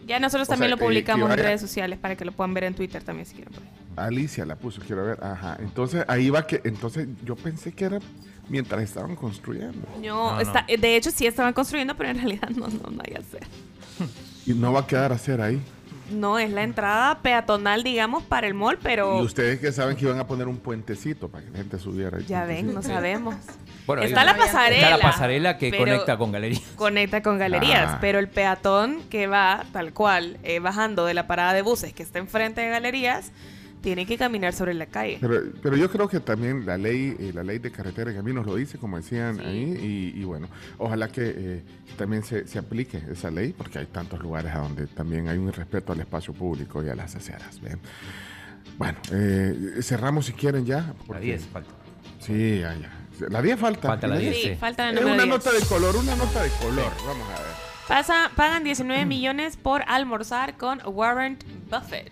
Ya 0.05 0.19
nosotros 0.19 0.47
o 0.47 0.51
también 0.51 0.69
sea, 0.69 0.77
lo 0.77 0.83
publicamos 0.83 1.29
en 1.31 1.37
redes 1.37 1.59
sociales 1.61 1.99
para 1.99 2.15
que 2.15 2.23
lo 2.23 2.31
puedan 2.31 2.53
ver 2.53 2.63
en 2.63 2.73
Twitter 2.75 3.03
también 3.03 3.25
si 3.25 3.35
quieren. 3.35 3.53
pues. 3.53 3.65
Alicia 3.97 4.45
la 4.45 4.55
puso, 4.55 4.81
quiero 4.85 5.03
ver. 5.05 5.23
Ajá. 5.23 5.57
Entonces 5.59 6.05
ahí 6.07 6.29
va 6.29 6.45
que. 6.47 6.61
Entonces 6.63 7.07
yo 7.25 7.35
pensé 7.35 7.71
que 7.73 7.85
era 7.85 7.99
mientras 8.49 8.81
estaban 8.83 9.15
construyendo. 9.15 9.87
No, 10.01 10.35
No, 10.35 10.39
está- 10.39 10.65
no. 10.69 10.77
de 10.77 10.95
hecho 10.95 11.11
sí 11.11 11.25
estaban 11.27 11.53
construyendo, 11.53 11.95
pero 11.95 12.09
en 12.09 12.17
realidad 12.17 12.49
no, 12.49 12.67
no, 12.67 12.89
no 12.89 13.01
hay 13.05 13.15
hacer. 13.15 13.45
Y 14.45 14.53
no 14.53 14.71
va 14.71 14.81
a 14.81 14.87
quedar 14.87 15.11
acera 15.11 15.45
ahí. 15.45 15.61
No, 16.11 16.39
es 16.39 16.49
la 16.51 16.63
entrada 16.63 17.19
peatonal, 17.21 17.83
digamos, 17.83 18.23
para 18.23 18.47
el 18.47 18.53
mall, 18.53 18.77
pero 18.81 19.19
Y 19.21 19.25
ustedes 19.25 19.59
que 19.59 19.73
saben 19.73 19.97
que 19.97 20.05
iban 20.05 20.17
a 20.19 20.25
poner 20.25 20.47
un 20.47 20.55
puentecito 20.55 21.27
para 21.27 21.43
que 21.43 21.51
la 21.51 21.57
gente 21.57 21.77
subiera 21.79 22.17
ahí. 22.17 22.25
ya 22.25 22.45
ven, 22.45 22.73
no 22.73 22.81
sabemos. 22.81 23.35
Bueno, 23.85 24.03
está 24.03 24.23
la 24.23 24.37
pasarela. 24.37 24.85
Está 24.85 24.97
la 24.97 25.03
pasarela 25.03 25.57
que 25.57 25.75
conecta 25.75 26.17
con 26.17 26.31
galería. 26.31 26.61
Conecta 26.77 27.21
con 27.21 27.37
galerías, 27.37 27.89
Ah. 27.95 27.97
pero 27.99 28.19
el 28.19 28.29
peatón 28.29 29.01
que 29.09 29.27
va 29.27 29.65
tal 29.73 29.91
cual 29.93 30.37
eh, 30.43 30.59
bajando 30.59 31.05
de 31.05 31.13
la 31.13 31.27
parada 31.27 31.51
de 31.51 31.61
buses 31.61 31.91
que 31.91 32.03
está 32.03 32.19
enfrente 32.19 32.61
de 32.61 32.69
galerías 32.69 33.31
tiene 33.87 34.05
que 34.05 34.17
caminar 34.17 34.51
sobre 34.53 34.73
la 34.73 34.85
calle. 34.87 35.17
Pero, 35.21 35.41
pero 35.63 35.77
yo 35.77 35.89
creo 35.89 36.09
que 36.09 36.19
también 36.19 36.65
la 36.65 36.77
ley 36.77 37.15
eh, 37.17 37.31
la 37.33 37.41
ley 37.41 37.57
de 37.59 37.71
carretera 37.71 38.11
y 38.11 38.15
caminos 38.15 38.45
lo 38.45 38.55
dice, 38.55 38.77
como 38.77 38.97
decían 38.97 39.37
Sí. 39.37 39.43
ahí, 39.45 40.13
y, 40.13 40.19
y 40.19 40.23
bueno, 40.25 40.49
ojalá 40.77 41.07
que 41.07 41.21
eh, 41.33 41.63
también 41.97 42.21
se, 42.23 42.45
se 42.47 42.59
aplique 42.59 43.01
esa 43.09 43.31
ley, 43.31 43.53
porque 43.57 43.79
hay 43.79 43.85
tantos 43.85 44.19
lugares 44.21 44.53
a 44.53 44.57
donde 44.59 44.87
también 44.87 45.29
hay 45.29 45.37
un 45.37 45.53
respeto 45.53 45.93
al 45.93 46.01
espacio 46.01 46.33
público 46.33 46.83
y 46.83 46.89
a 46.89 46.95
las 46.95 47.15
aceras. 47.15 47.61
¿ven? 47.61 47.79
Bueno, 48.77 48.97
eh, 49.13 49.77
cerramos 49.81 50.25
si 50.25 50.33
quieren 50.33 50.65
ya. 50.65 50.81
La 50.81 50.93
porque- 51.05 51.21
10 51.23 51.45
falta. 51.45 51.71
Sí, 52.19 52.59
ya, 52.59 52.75
ya. 52.75 52.91
La 53.29 53.41
10 53.41 53.57
falta. 53.57 53.87
Falta 53.87 54.07
la 54.07 54.17
¿Y 54.21 54.25
10, 54.25 54.35
Sí, 54.35 54.41
sí. 54.49 54.55
falta 54.55 54.83
la 54.83 54.89
Es 54.89 54.95
número 54.95 55.13
una 55.13 55.23
10. 55.23 55.35
nota 55.37 55.51
de 55.57 55.65
color, 55.65 55.95
una 55.95 56.15
nota 56.17 56.43
de 56.43 56.49
color. 56.61 56.91
Vamos 57.05 57.27
a 57.29 57.39
ver. 57.41 57.51
Pasa, 57.87 58.31
pagan 58.35 58.65
19 58.65 59.05
millones 59.05 59.55
por 59.55 59.81
almorzar 59.87 60.57
con 60.57 60.81
Warren 60.85 61.37
Buffett. 61.71 62.11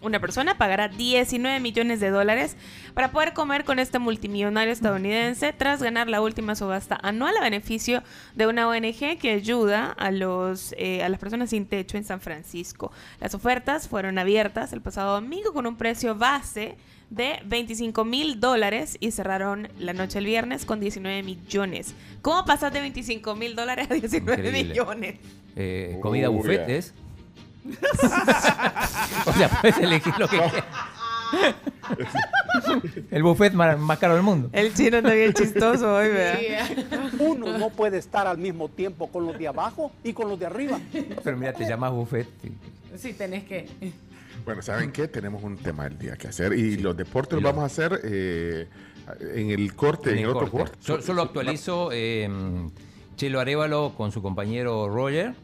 Una 0.00 0.20
persona 0.20 0.56
pagará 0.58 0.88
19 0.88 1.60
millones 1.60 2.00
de 2.00 2.10
dólares 2.10 2.56
para 2.94 3.10
poder 3.10 3.32
comer 3.32 3.64
con 3.64 3.78
este 3.78 3.98
multimillonario 3.98 4.72
estadounidense 4.72 5.52
tras 5.52 5.82
ganar 5.82 6.08
la 6.08 6.20
última 6.20 6.54
subasta 6.54 6.98
anual 7.02 7.36
a 7.36 7.42
beneficio 7.42 8.02
de 8.34 8.46
una 8.46 8.68
ONG 8.68 9.18
que 9.18 9.32
ayuda 9.32 9.92
a, 9.92 10.10
los, 10.10 10.74
eh, 10.78 11.02
a 11.02 11.08
las 11.08 11.18
personas 11.18 11.50
sin 11.50 11.66
techo 11.66 11.96
en 11.96 12.04
San 12.04 12.20
Francisco. 12.20 12.92
Las 13.20 13.34
ofertas 13.34 13.88
fueron 13.88 14.18
abiertas 14.18 14.72
el 14.72 14.80
pasado 14.80 15.14
domingo 15.14 15.52
con 15.52 15.66
un 15.66 15.76
precio 15.76 16.14
base 16.14 16.76
de 17.10 17.40
25 17.46 18.04
mil 18.04 18.38
dólares 18.38 18.96
y 19.00 19.10
cerraron 19.12 19.68
la 19.78 19.94
noche 19.94 20.18
el 20.18 20.26
viernes 20.26 20.64
con 20.64 20.78
19 20.78 21.22
millones. 21.22 21.94
¿Cómo 22.22 22.44
pasas 22.44 22.72
de 22.72 22.80
25 22.80 23.34
mil 23.34 23.56
dólares 23.56 23.88
a 23.90 23.94
19 23.94 24.32
Increíble. 24.46 24.64
millones? 24.64 25.16
Eh, 25.56 25.98
comida 26.02 26.28
buffet 26.28 26.68
es. 26.68 26.94
o 29.26 29.32
sea, 29.32 29.48
puedes 29.60 29.78
elegir 29.78 30.14
lo 30.18 30.28
que 30.28 30.38
quieras. 30.38 30.64
El 33.10 33.22
buffet 33.22 33.52
más, 33.52 33.78
más 33.78 33.98
caro 33.98 34.14
del 34.14 34.22
mundo. 34.22 34.48
El 34.52 34.72
chino 34.74 34.98
está 34.98 35.12
bien 35.12 35.32
chistoso 35.32 35.94
hoy, 35.96 36.08
¿verdad? 36.08 36.40
Uno 37.18 37.58
no 37.58 37.70
puede 37.70 37.98
estar 37.98 38.26
al 38.26 38.38
mismo 38.38 38.68
tiempo 38.68 39.08
con 39.08 39.26
los 39.26 39.38
de 39.38 39.48
abajo 39.48 39.92
y 40.02 40.12
con 40.12 40.28
los 40.28 40.38
de 40.38 40.46
arriba. 40.46 40.78
Pero 41.22 41.36
mira, 41.36 41.52
te 41.52 41.66
llamas 41.68 41.92
buffet. 41.92 42.26
Sí, 42.96 43.12
tenés 43.12 43.44
que. 43.44 43.68
Bueno, 44.44 44.62
¿saben 44.62 44.92
qué? 44.92 45.08
Tenemos 45.08 45.42
un 45.42 45.56
tema 45.58 45.84
del 45.84 45.98
día 45.98 46.16
que 46.16 46.28
hacer 46.28 46.52
y 46.54 46.78
los 46.78 46.96
deportes 46.96 47.34
los 47.34 47.42
vamos 47.42 47.62
a 47.62 47.66
hacer 47.66 48.00
eh, 48.04 48.66
en 49.34 49.50
el 49.50 49.74
corte, 49.74 50.10
en, 50.10 50.18
En 50.18 50.24
el 50.24 50.30
el 50.30 50.36
otro 50.36 50.50
corte. 50.50 50.70
corte. 50.70 50.78
Sol- 50.84 51.02
Solo 51.02 51.22
actualizo, 51.22 51.90
eh, 51.92 52.28
Chelo 53.16 53.40
Arevalo 53.40 53.92
con 53.96 54.12
su 54.12 54.22
compañero 54.22 54.88
Roger 54.88 55.34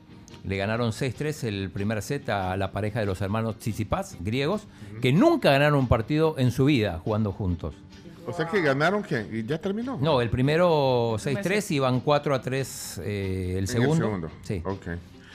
le 0.43 0.57
ganaron 0.57 0.91
6-3 0.91 1.45
el 1.45 1.71
primer 1.71 2.03
set 2.03 2.29
a 2.29 2.57
la 2.57 2.73
pareja 2.73 3.01
de 3.01 3.07
los 3.07 3.21
hermanos 3.21 3.59
Tsitsipas, 3.59 4.17
griegos, 4.21 4.67
que 5.01 5.13
nunca 5.13 5.51
ganaron 5.53 5.79
un 5.79 5.89
partido 5.89 6.35
en 6.39 6.51
su 6.51 6.65
vida 6.67 7.01
jugando 7.03 7.33
juntos. 7.33 7.75
O 8.27 8.33
sea 8.33 8.47
que 8.47 8.63
ganaron, 8.63 9.03
¿qué? 9.03 9.27
¿Y 9.31 9.45
ya 9.45 9.59
terminó? 9.59 9.99
No, 10.01 10.21
el 10.23 10.31
primero 10.31 11.15
6-3 11.19 11.71
y 11.73 11.79
van 11.79 12.03
4-3 12.03 13.01
eh, 13.05 13.51
el 13.53 13.59
En 13.59 13.67
segundo. 13.67 13.93
el 13.95 14.01
segundo. 14.03 14.31
Sí, 14.43 14.63
Ok. 14.65 14.87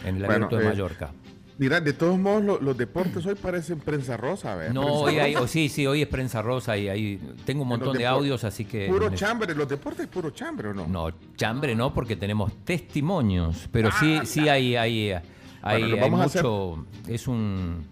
en 0.06 0.16
el 0.18 0.26
Bueno, 0.26 0.46
abierto 0.48 0.58
de 0.58 0.64
eh, 0.64 0.68
Mallorca. 0.70 1.12
Mira, 1.60 1.82
de 1.82 1.92
todos 1.94 2.18
modos, 2.18 2.42
lo- 2.44 2.60
los 2.62 2.78
deportes 2.78 3.24
hoy 3.26 3.36
parecen 3.36 3.80
prensa 3.80 4.16
rosa, 4.18 4.56
¿verdad? 4.56 4.74
No, 4.74 4.82
Prensa 4.84 5.00
hoy 5.04 5.20
hay, 5.20 5.36
oh, 5.36 5.46
sí, 5.46 5.68
sí, 5.70 5.86
hoy 5.86 6.02
es 6.02 6.08
prensa 6.08 6.42
rosa 6.42 6.78
y 6.78 6.88
ahí 6.88 7.20
tengo 7.46 7.64
un 7.64 7.68
montón 7.68 7.98
de 7.98 8.08
audios, 8.08 8.46
así 8.46 8.64
que... 8.64 8.88
Puro 8.88 9.10
chambre, 9.14 9.54
los 9.54 9.68
deportes 9.68 10.08
puro 10.08 10.30
chambre, 10.32 10.70
¿o 10.70 10.74
no? 10.74 10.88
No, 10.88 11.12
chambre 11.36 11.76
no, 11.76 11.94
porque 11.94 12.16
tenemos 12.16 12.54
testimonios, 12.64 13.68
pero 13.72 13.90
sí, 14.00 14.20
sí 14.24 14.48
hay, 14.48 14.76
hay, 14.78 15.12
hay, 15.12 15.22
Ah, 15.62 15.72
Bueno, 15.78 15.86
hay 15.96 16.00
vamos 16.00 16.22
a 16.22 16.24
hacer. 16.24 16.44
mucho, 16.44 16.86
es 17.08 17.28
un, 17.28 17.84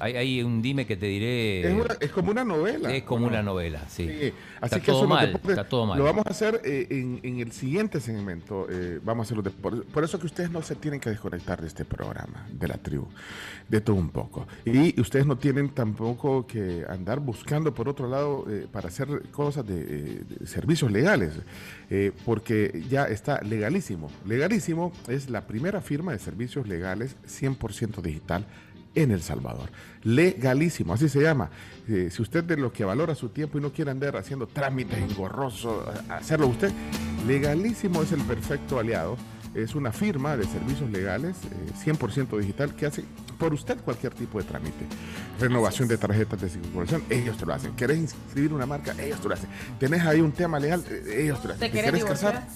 hay, 0.00 0.16
hay 0.16 0.42
un 0.42 0.62
dime 0.62 0.86
que 0.86 0.96
te 0.96 1.06
diré, 1.06 1.68
Es, 1.68 1.74
una- 1.74 1.96
es 2.00 2.10
como 2.10 2.30
una 2.30 2.44
novela. 2.44 2.94
es 2.94 3.02
como 3.04 3.26
una 3.26 3.42
novela, 3.42 3.80
sí. 3.88 4.06
Sí, 4.08 4.32
así 4.60 4.74
está 4.76 4.80
que 4.80 4.86
todo 4.86 4.98
eso 5.00 5.08
mal, 5.08 5.26
deportes 5.26 5.50
está 5.50 5.68
todo 5.68 5.86
mal. 5.86 5.98
Lo 5.98 6.04
vamos 6.04 6.24
a 6.26 6.30
hacer 6.30 6.60
eh, 6.64 6.86
en, 6.90 7.20
en 7.22 7.40
el 7.40 7.52
siguiente 7.52 8.00
segmento. 8.00 8.66
eh, 8.70 9.00
vamos 9.04 9.24
a 9.24 9.28
hacer 9.28 9.36
los 9.36 9.44
deportes. 9.44 9.82
Por 9.92 10.04
eso 10.04 10.18
que 10.18 10.26
ustedes 10.26 10.50
no 10.50 10.62
se 10.62 10.74
tienen 10.76 11.00
que 11.00 11.10
desconectar 11.10 11.60
de 11.60 11.66
este 11.66 11.84
programa, 11.84 12.46
de 12.52 12.68
la 12.68 12.78
tribu, 12.78 13.06
de 13.68 13.80
todo 13.80 13.96
un 13.96 14.10
poco. 14.10 14.46
Y 14.64 15.00
ustedes 15.00 15.26
no 15.26 15.36
tienen 15.38 15.68
tampoco 15.70 16.46
que 16.46 16.84
andar 16.88 17.20
buscando 17.20 17.74
por 17.74 17.88
otro 17.88 18.08
lado 18.08 18.44
eh, 18.50 18.66
para 18.70 18.88
hacer 18.88 19.08
cosas 19.30 19.66
de, 19.66 19.84
de 20.24 20.46
servicios 20.46 20.90
legales, 20.90 21.32
porque 22.24 22.84
ya 22.88 23.04
está 23.06 23.40
legalísimo. 23.42 24.10
Legalísimo 24.26 24.92
es 25.08 25.30
la 25.30 25.46
primera 25.46 25.80
firma 25.80 26.12
de 26.12 26.18
servicios 26.18 26.68
legales 26.68 27.16
100% 27.26 28.00
digital 28.02 28.44
en 29.02 29.10
El 29.12 29.22
Salvador. 29.22 29.70
Legalísimo, 30.02 30.92
así 30.94 31.08
se 31.08 31.20
llama. 31.22 31.50
Eh, 31.88 32.08
si 32.10 32.22
usted 32.22 32.44
de 32.44 32.56
lo 32.56 32.72
que 32.72 32.84
valora 32.84 33.14
su 33.14 33.28
tiempo 33.30 33.58
y 33.58 33.60
no 33.60 33.72
quiere 33.72 33.90
andar 33.90 34.16
haciendo 34.16 34.46
trámites 34.46 34.98
engorrosos, 34.98 35.86
a- 36.08 36.16
hacerlo 36.16 36.46
usted, 36.48 36.70
legalísimo 37.26 38.02
es 38.02 38.12
el 38.12 38.20
perfecto 38.22 38.78
aliado. 38.78 39.16
Es 39.54 39.74
una 39.74 39.92
firma 39.92 40.36
de 40.36 40.44
servicios 40.44 40.90
legales 40.90 41.34
eh, 41.50 41.72
100% 41.84 42.38
digital 42.38 42.74
que 42.76 42.86
hace 42.86 43.04
por 43.38 43.54
usted 43.54 43.78
cualquier 43.80 44.12
tipo 44.14 44.38
de 44.38 44.44
trámite. 44.44 44.84
Renovación 45.40 45.88
de 45.88 45.96
tarjetas 45.96 46.40
de 46.40 46.48
circulación, 46.50 47.02
ellos 47.08 47.36
te 47.38 47.46
lo 47.46 47.54
hacen. 47.54 47.74
¿Querés 47.74 47.98
inscribir 47.98 48.52
una 48.52 48.66
marca? 48.66 48.94
Ellos 49.00 49.20
te 49.20 49.28
lo 49.28 49.34
hacen. 49.34 49.48
¿Tenés 49.80 50.02
ahí 50.04 50.20
un 50.20 50.32
tema 50.32 50.58
legal? 50.58 50.84
Eh, 50.90 51.22
Ellos 51.24 51.40
te 51.40 51.48
lo 51.48 51.54
hacen. 51.54 51.70
¿Te 51.72 51.80
querés 51.82 52.04
casar? 52.04 52.46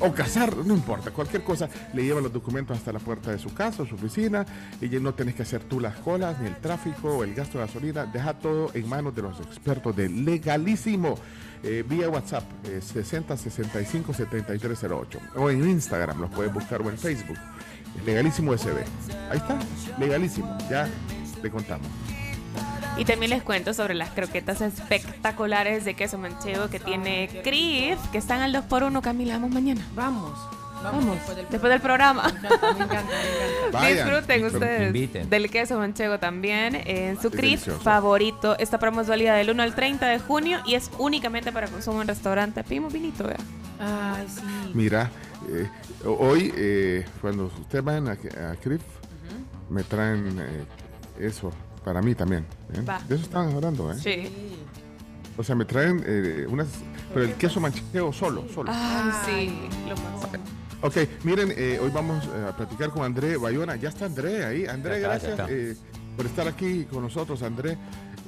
O 0.00 0.12
casar, 0.12 0.56
no 0.56 0.74
importa, 0.74 1.10
cualquier 1.10 1.42
cosa, 1.42 1.68
le 1.92 2.04
llevan 2.04 2.22
los 2.22 2.32
documentos 2.32 2.76
hasta 2.76 2.92
la 2.92 2.98
puerta 2.98 3.30
de 3.30 3.38
su 3.38 3.52
casa 3.52 3.82
o 3.82 3.86
su 3.86 3.94
oficina 3.94 4.46
y 4.80 4.88
no 4.88 5.14
tenés 5.14 5.34
que 5.34 5.42
hacer 5.42 5.64
tú 5.64 5.80
las 5.80 5.96
colas, 5.96 6.40
ni 6.40 6.46
el 6.46 6.56
tráfico 6.56 7.18
o 7.18 7.24
el 7.24 7.34
gasto 7.34 7.58
de 7.58 7.66
gasolina, 7.66 8.06
deja 8.06 8.34
todo 8.34 8.70
en 8.74 8.88
manos 8.88 9.14
de 9.14 9.22
los 9.22 9.40
expertos 9.40 9.94
de 9.96 10.08
Legalísimo. 10.08 11.18
Eh, 11.64 11.84
vía 11.88 12.08
WhatsApp 12.08 12.44
eh, 12.66 12.80
60 12.80 13.36
65 13.36 14.14
7308 14.14 15.18
o 15.34 15.50
en 15.50 15.68
Instagram 15.68 16.20
los 16.20 16.30
puedes 16.30 16.54
buscar 16.54 16.80
o 16.80 16.88
en 16.88 16.96
Facebook. 16.96 17.36
Legalísimo 18.06 18.56
SB 18.56 18.76
ahí 19.28 19.38
está, 19.38 19.58
Legalísimo 19.98 20.56
ya 20.70 20.88
le 21.42 21.50
contamos 21.50 21.88
Y 22.98 23.04
también 23.04 23.30
les 23.30 23.42
cuento 23.44 23.72
sobre 23.74 23.94
las 23.94 24.10
croquetas 24.10 24.60
espectaculares 24.60 25.84
de 25.84 25.94
queso 25.94 26.18
manchego 26.18 26.68
que 26.68 26.80
tiene 26.80 27.28
Crif, 27.44 27.98
que 28.10 28.18
están 28.18 28.40
al 28.40 28.52
2x1. 28.52 29.00
Camila, 29.00 29.34
vamos 29.34 29.50
mañana. 29.52 29.86
Vamos. 29.94 30.36
Vamos, 30.82 31.14
después 31.14 31.36
del 31.36 31.48
después 31.48 31.70
del 31.70 31.80
programa. 31.80 32.22
Me 32.24 32.38
encanta, 32.38 32.72
me 32.72 32.84
encanta, 32.84 32.84
me 32.84 32.84
encanta. 32.84 33.12
Vayan. 33.72 34.08
Disfruten 34.08 34.44
ustedes 34.44 34.86
inviten. 34.86 35.30
del 35.30 35.50
queso 35.50 35.78
manchego 35.78 36.18
también 36.18 36.80
en 36.86 37.20
su 37.20 37.30
CRIF 37.30 37.66
favorito. 37.82 38.56
Esta 38.58 38.78
promo 38.78 39.00
es 39.00 39.08
válida 39.08 39.34
del 39.34 39.50
1 39.50 39.62
al 39.62 39.74
30 39.74 40.06
de 40.06 40.18
junio 40.18 40.58
y 40.66 40.74
es 40.74 40.90
únicamente 40.98 41.52
para 41.52 41.68
consumo 41.68 42.02
en 42.02 42.08
restaurante. 42.08 42.62
Pedimos 42.64 42.92
vinito, 42.92 43.24
vea. 43.24 43.38
Ay, 43.80 44.26
sí. 44.28 44.42
Mira, 44.74 45.10
eh, 45.48 45.68
hoy 46.04 46.52
eh, 46.56 47.06
cuando 47.20 47.46
ustedes 47.46 47.84
van 47.84 48.08
a, 48.08 48.12
a 48.12 48.56
CRIF, 48.56 48.82
me 49.68 49.82
traen 49.84 50.38
eh, 50.40 50.64
eso 51.26 51.52
para 51.88 52.02
mí 52.02 52.14
también. 52.14 52.44
¿eh? 52.74 52.82
De 53.08 53.14
eso 53.14 53.24
estaban 53.24 53.54
hablando, 53.54 53.90
¿eh? 53.90 53.96
Sí. 53.98 54.28
O 55.38 55.42
sea, 55.42 55.54
me 55.54 55.64
traen 55.64 56.04
eh, 56.06 56.46
unas... 56.50 56.66
Pero 57.14 57.24
el 57.24 57.32
queso 57.36 57.60
manchego 57.60 58.12
solo, 58.12 58.44
solo. 58.54 58.70
Ay, 58.74 59.10
sí. 59.24 59.68
Lo 59.88 59.96
más. 59.96 60.28
Ok, 60.82 61.08
miren, 61.24 61.50
eh, 61.56 61.80
hoy 61.82 61.90
vamos 61.94 62.22
a 62.46 62.54
platicar 62.54 62.90
con 62.90 63.04
André 63.04 63.38
Bayona. 63.38 63.76
Ya 63.76 63.88
está 63.88 64.04
André 64.04 64.44
ahí. 64.44 64.66
André, 64.66 65.00
Ya 65.00 65.14
está, 65.14 65.28
ya 65.28 65.36
gracias 65.36 65.40
está. 65.40 65.46
eh, 65.50 65.76
por 66.14 66.26
estar 66.26 66.46
aquí 66.46 66.84
con 66.84 67.02
nosotros, 67.04 67.42
André. 67.42 67.78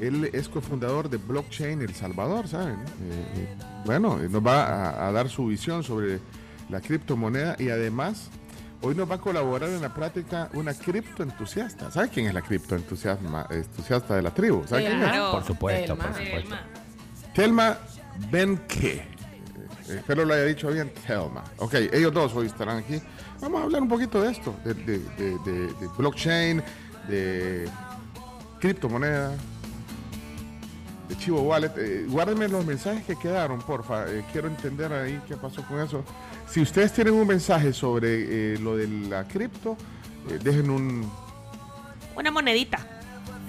Él 0.01 0.31
es 0.33 0.49
cofundador 0.49 1.11
de 1.11 1.19
Blockchain 1.19 1.83
El 1.83 1.95
Salvador, 1.95 2.49
¿saben? 2.49 2.77
Eh, 2.77 3.27
eh, 3.37 3.57
bueno, 3.85 4.19
eh, 4.23 4.29
nos 4.31 4.45
va 4.45 4.65
a, 4.65 5.09
a 5.09 5.13
dar 5.13 5.29
su 5.29 5.45
visión 5.49 5.83
sobre 5.85 6.19
la 6.71 6.81
criptomoneda 6.81 7.57
y 7.59 7.69
además 7.69 8.31
hoy 8.83 8.95
nos 8.95 9.11
va 9.11 9.17
a 9.17 9.19
colaborar 9.21 9.69
en 9.71 9.81
la 9.83 9.93
práctica 9.93 10.49
una 10.55 10.75
criptoentusiasta. 10.75 11.91
¿Sabe 11.91 12.09
quién 12.09 12.27
es 12.27 12.35
la 12.35 12.43
criptoentusiasta 12.43 13.47
entusiasta 13.51 14.17
de 14.17 14.23
la 14.23 14.31
tribu? 14.33 14.65
¿Sabe 14.67 14.87
quién 14.87 15.03
es? 15.03 15.19
Por 15.31 15.45
supuesto, 15.45 15.95
Telma. 15.97 16.05
por 16.13 16.25
supuesto. 16.25 16.57
Telma. 17.35 17.79
Benke. 18.31 18.93
Eh, 18.97 19.07
Espero 19.97 20.25
lo 20.25 20.35
haya 20.35 20.45
dicho 20.45 20.69
bien, 20.69 20.93
Telma. 21.07 21.43
Ok, 21.59 21.75
ellos 21.93 22.13
dos 22.13 22.35
hoy 22.35 22.47
estarán 22.47 22.79
aquí. 22.79 23.01
Vamos 23.41 23.61
a 23.61 23.65
hablar 23.65 23.83
un 23.83 23.89
poquito 23.89 24.21
de 24.23 24.31
esto, 24.33 24.55
de, 24.65 24.75
de- 24.75 24.99
de- 24.99 25.39
de- 25.45 25.67
de 25.75 25.89
blockchain, 25.97 26.63
de 27.09 27.69
criptomoneda, 28.61 29.33
de 31.11 31.17
Chivo 31.17 31.43
Wallet. 31.43 31.73
Eh, 31.77 32.07
guárdenme 32.09 32.49
los 32.49 32.65
mensajes 32.65 33.05
que 33.05 33.17
quedaron, 33.17 33.61
porfa. 33.61 34.09
Eh, 34.09 34.25
quiero 34.33 34.49
entender 34.49 34.93
ahí 34.93 35.21
qué 35.27 35.37
pasó 35.37 35.63
con 35.67 35.81
eso. 35.81 36.05
Si 36.49 36.61
ustedes 36.61 36.93
tienen 36.93 37.15
un 37.15 37.27
mensaje 37.27 37.73
sobre 37.73 38.55
eh, 38.55 38.59
lo 38.59 38.77
de 38.77 38.87
la 38.87 39.27
cripto, 39.27 39.77
eh, 40.31 40.39
dejen 40.43 40.71
un, 40.71 41.11
Una 42.17 42.31
monedita. 42.31 42.79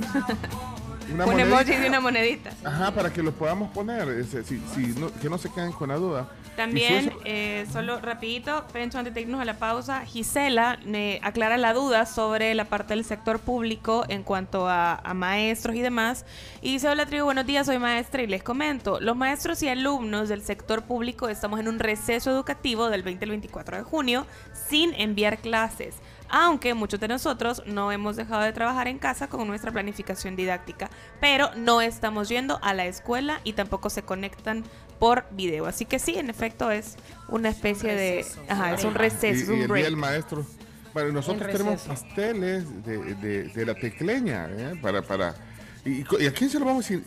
una 1.14 1.26
Un 1.26 1.32
monedita. 1.32 1.56
emoji 1.62 1.76
de 1.82 1.88
una 1.88 2.00
monedita. 2.00 2.52
Ajá, 2.64 2.92
para 2.92 3.12
que 3.12 3.22
lo 3.24 3.32
podamos 3.32 3.72
poner, 3.72 4.08
ese, 4.10 4.44
si, 4.44 4.60
si 4.74 4.88
no- 5.00 5.12
que 5.14 5.30
no 5.30 5.38
se 5.38 5.50
queden 5.52 5.72
con 5.72 5.90
la 5.90 5.96
duda. 5.96 6.30
También, 6.56 7.14
eh, 7.24 7.66
solo 7.72 8.00
rapidito, 8.02 8.66
Pencho, 8.74 8.98
antes 9.00 9.14
de 9.14 9.22
irnos 9.22 9.40
a 9.42 9.46
la 9.46 9.58
pausa, 9.58 10.02
Gisela 10.06 10.78
me 10.86 11.20
aclara 11.24 11.58
la 11.58 11.74
duda 11.74 12.06
sobre 12.06 12.54
la 12.56 12.66
parte 12.66 12.94
del 12.94 13.06
sector 13.06 13.40
público 13.40 14.04
en 14.10 14.24
cuanto 14.24 14.68
a, 14.68 14.96
a 14.96 15.14
maestros 15.14 15.76
y 15.78 15.82
demás. 15.82 16.26
Y 16.62 16.74
dice, 16.74 16.90
hola 16.90 17.06
tribu, 17.06 17.24
buenos 17.26 17.46
días, 17.46 17.66
soy 17.68 17.80
maestra 17.80 18.22
y 18.22 18.28
les 18.28 18.44
comento, 18.44 19.00
los 19.00 19.16
maestros 19.16 19.64
y 19.64 19.70
alumnos 19.70 20.28
del 20.28 20.44
sector 20.44 20.84
público 20.84 21.30
estamos 21.30 21.60
en 21.62 21.70
un 21.70 21.80
receso 21.80 22.30
educativo 22.32 22.90
del 22.90 23.02
20 23.04 23.24
al 23.26 23.30
24 23.32 23.78
de 23.78 23.84
junio 23.84 24.28
sin 24.70 24.94
enviar 24.96 25.38
clases. 25.38 25.96
Aunque 26.34 26.74
muchos 26.74 27.00
de 27.00 27.08
nosotros 27.10 27.62
no 27.66 27.92
hemos 27.92 28.16
dejado 28.16 28.42
de 28.44 28.54
trabajar 28.54 28.88
en 28.88 29.00
casa 29.00 29.28
con 29.28 29.46
nuestra 29.48 29.72
planificación 29.72 30.36
didáctica, 30.36 30.90
pero 31.20 31.50
no 31.56 31.82
estamos 31.82 32.30
yendo 32.30 32.58
a 32.64 32.74
la 32.74 32.86
escuela 32.86 33.42
y 33.44 33.54
tampoco 33.54 33.90
se 33.90 34.04
conectan 34.04 34.64
por 34.98 35.26
video. 35.32 35.66
Así 35.66 35.86
que 35.86 36.00
sí, 36.00 36.16
en 36.18 36.30
efecto 36.30 36.72
es 36.72 36.96
una 37.28 37.50
especie 37.50 37.94
de... 37.96 38.18
receso. 38.24 38.42
Ajá, 38.48 38.74
es 38.74 38.84
un 38.86 38.92
y, 38.94 38.98
receso, 38.98 39.42
es 39.44 39.48
y 39.50 39.52
un 39.52 39.62
el 39.62 39.68
día 39.68 39.84
del 39.86 39.96
break. 39.96 40.12
maestro, 40.12 40.46
Bueno, 40.94 41.12
nosotros 41.12 41.50
En 41.50 41.58
tenemos 41.58 41.82
pasteles 41.82 42.86
de, 42.86 42.98
de- 43.16 43.44
de 43.50 43.66
la 43.66 43.74
tecleña, 43.76 44.48
¿eh? 44.50 44.80
Para, 44.82 45.02
para, 45.02 45.36
y, 45.84 46.04
y 46.22 46.28
a 46.28 46.34
quién 46.34 46.50
se 46.50 46.60
lo 46.60 46.66
vamos 46.66 46.86
a, 46.86 46.88
si- 46.90 47.04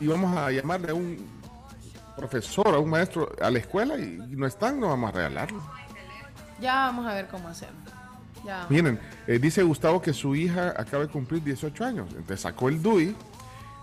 y 0.00 0.06
vamos 0.06 0.36
a 0.36 0.50
llamarle 0.52 0.90
a 0.90 0.94
un 0.94 1.40
profesor, 2.16 2.68
a 2.68 2.78
un 2.78 2.90
maestro 2.90 3.32
a 3.40 3.50
la 3.50 3.58
escuela 3.58 3.96
y, 3.98 4.02
y 4.30 4.36
no 4.36 4.46
están, 4.46 4.78
no 4.78 4.88
vamos 4.88 5.08
a 5.08 5.12
regalarlo. 5.16 5.62
Ya 6.60 6.74
vamos 6.74 7.06
a 7.06 7.14
ver 7.14 7.26
cómo 7.28 7.48
hacemos. 7.48 7.74
Ya. 8.44 8.66
Miren, 8.68 8.98
eh, 9.26 9.38
dice 9.38 9.62
Gustavo 9.62 10.00
que 10.00 10.12
su 10.12 10.34
hija 10.34 10.74
acaba 10.76 11.04
de 11.04 11.10
cumplir 11.10 11.42
18 11.42 11.84
años, 11.84 12.08
entonces 12.10 12.40
sacó 12.40 12.68
el 12.68 12.82
DUI 12.82 13.14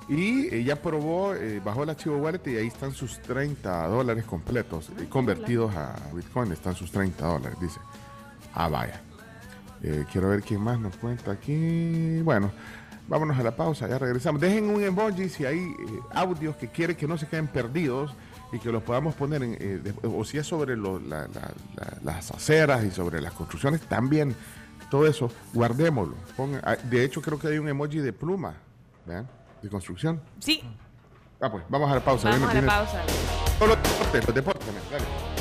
y 0.09 0.53
ella 0.55 0.81
probó, 0.81 1.35
eh, 1.35 1.61
bajó 1.63 1.83
el 1.83 1.89
archivo 1.89 2.17
wallet 2.17 2.41
y 2.47 2.55
ahí 2.55 2.67
están 2.67 2.93
sus 2.93 3.19
30 3.21 3.87
dólares 3.87 4.23
completos, 4.23 4.89
eh, 4.97 5.07
convertidos 5.09 5.75
a 5.75 5.95
Bitcoin, 6.13 6.51
están 6.53 6.75
sus 6.75 6.91
30 6.91 7.25
dólares, 7.25 7.57
dice. 7.59 7.79
Ah, 8.53 8.69
vaya. 8.69 9.01
Eh, 9.83 10.05
quiero 10.11 10.29
ver 10.29 10.41
quién 10.41 10.61
más 10.61 10.79
nos 10.79 10.95
cuenta 10.95 11.31
aquí. 11.31 12.21
Bueno, 12.21 12.51
vámonos 13.07 13.37
a 13.37 13.43
la 13.43 13.55
pausa, 13.55 13.87
ya 13.87 13.99
regresamos. 13.99 14.39
Dejen 14.39 14.69
un 14.69 14.81
emoji 14.81 15.27
si 15.27 15.45
hay 15.45 15.61
audios 16.13 16.55
que 16.55 16.69
quieren 16.69 16.95
que 16.95 17.07
no 17.07 17.17
se 17.17 17.27
queden 17.27 17.47
perdidos 17.47 18.15
y 18.51 18.59
que 18.59 18.71
los 18.71 18.81
podamos 18.83 19.15
poner, 19.15 19.43
en, 19.43 19.53
eh, 19.59 19.79
de- 19.83 19.93
o 20.07 20.23
si 20.23 20.37
es 20.37 20.47
sobre 20.47 20.75
lo- 20.75 20.99
la- 20.99 21.27
la- 21.27 21.51
la- 21.75 21.97
las 22.03 22.31
aceras 22.31 22.83
y 22.85 22.91
sobre 22.91 23.19
las 23.21 23.33
construcciones, 23.33 23.81
también 23.81 24.35
todo 24.89 25.05
eso, 25.05 25.29
guardémoslo. 25.53 26.15
Ah, 26.63 26.77
de 26.81 27.03
hecho, 27.03 27.21
creo 27.21 27.37
que 27.37 27.47
hay 27.49 27.57
un 27.59 27.67
emoji 27.67 27.99
de 27.99 28.13
pluma, 28.13 28.53
¿vean? 29.05 29.27
De 29.61 29.69
construcción. 29.69 30.21
Sí, 30.39 30.61
Ah, 31.39 31.51
pues, 31.51 31.63
vamos 31.69 31.91
a 31.91 31.95
la 31.95 31.99
pausa. 32.03 32.29
vamos 32.29 32.49
a 32.49 32.53
la 32.61 32.65
pausa. 32.65 33.03
Los 33.59 33.69
deportes, 33.69 34.25
los 34.25 34.35
deportes, 34.35 34.67
dale. 34.91 35.36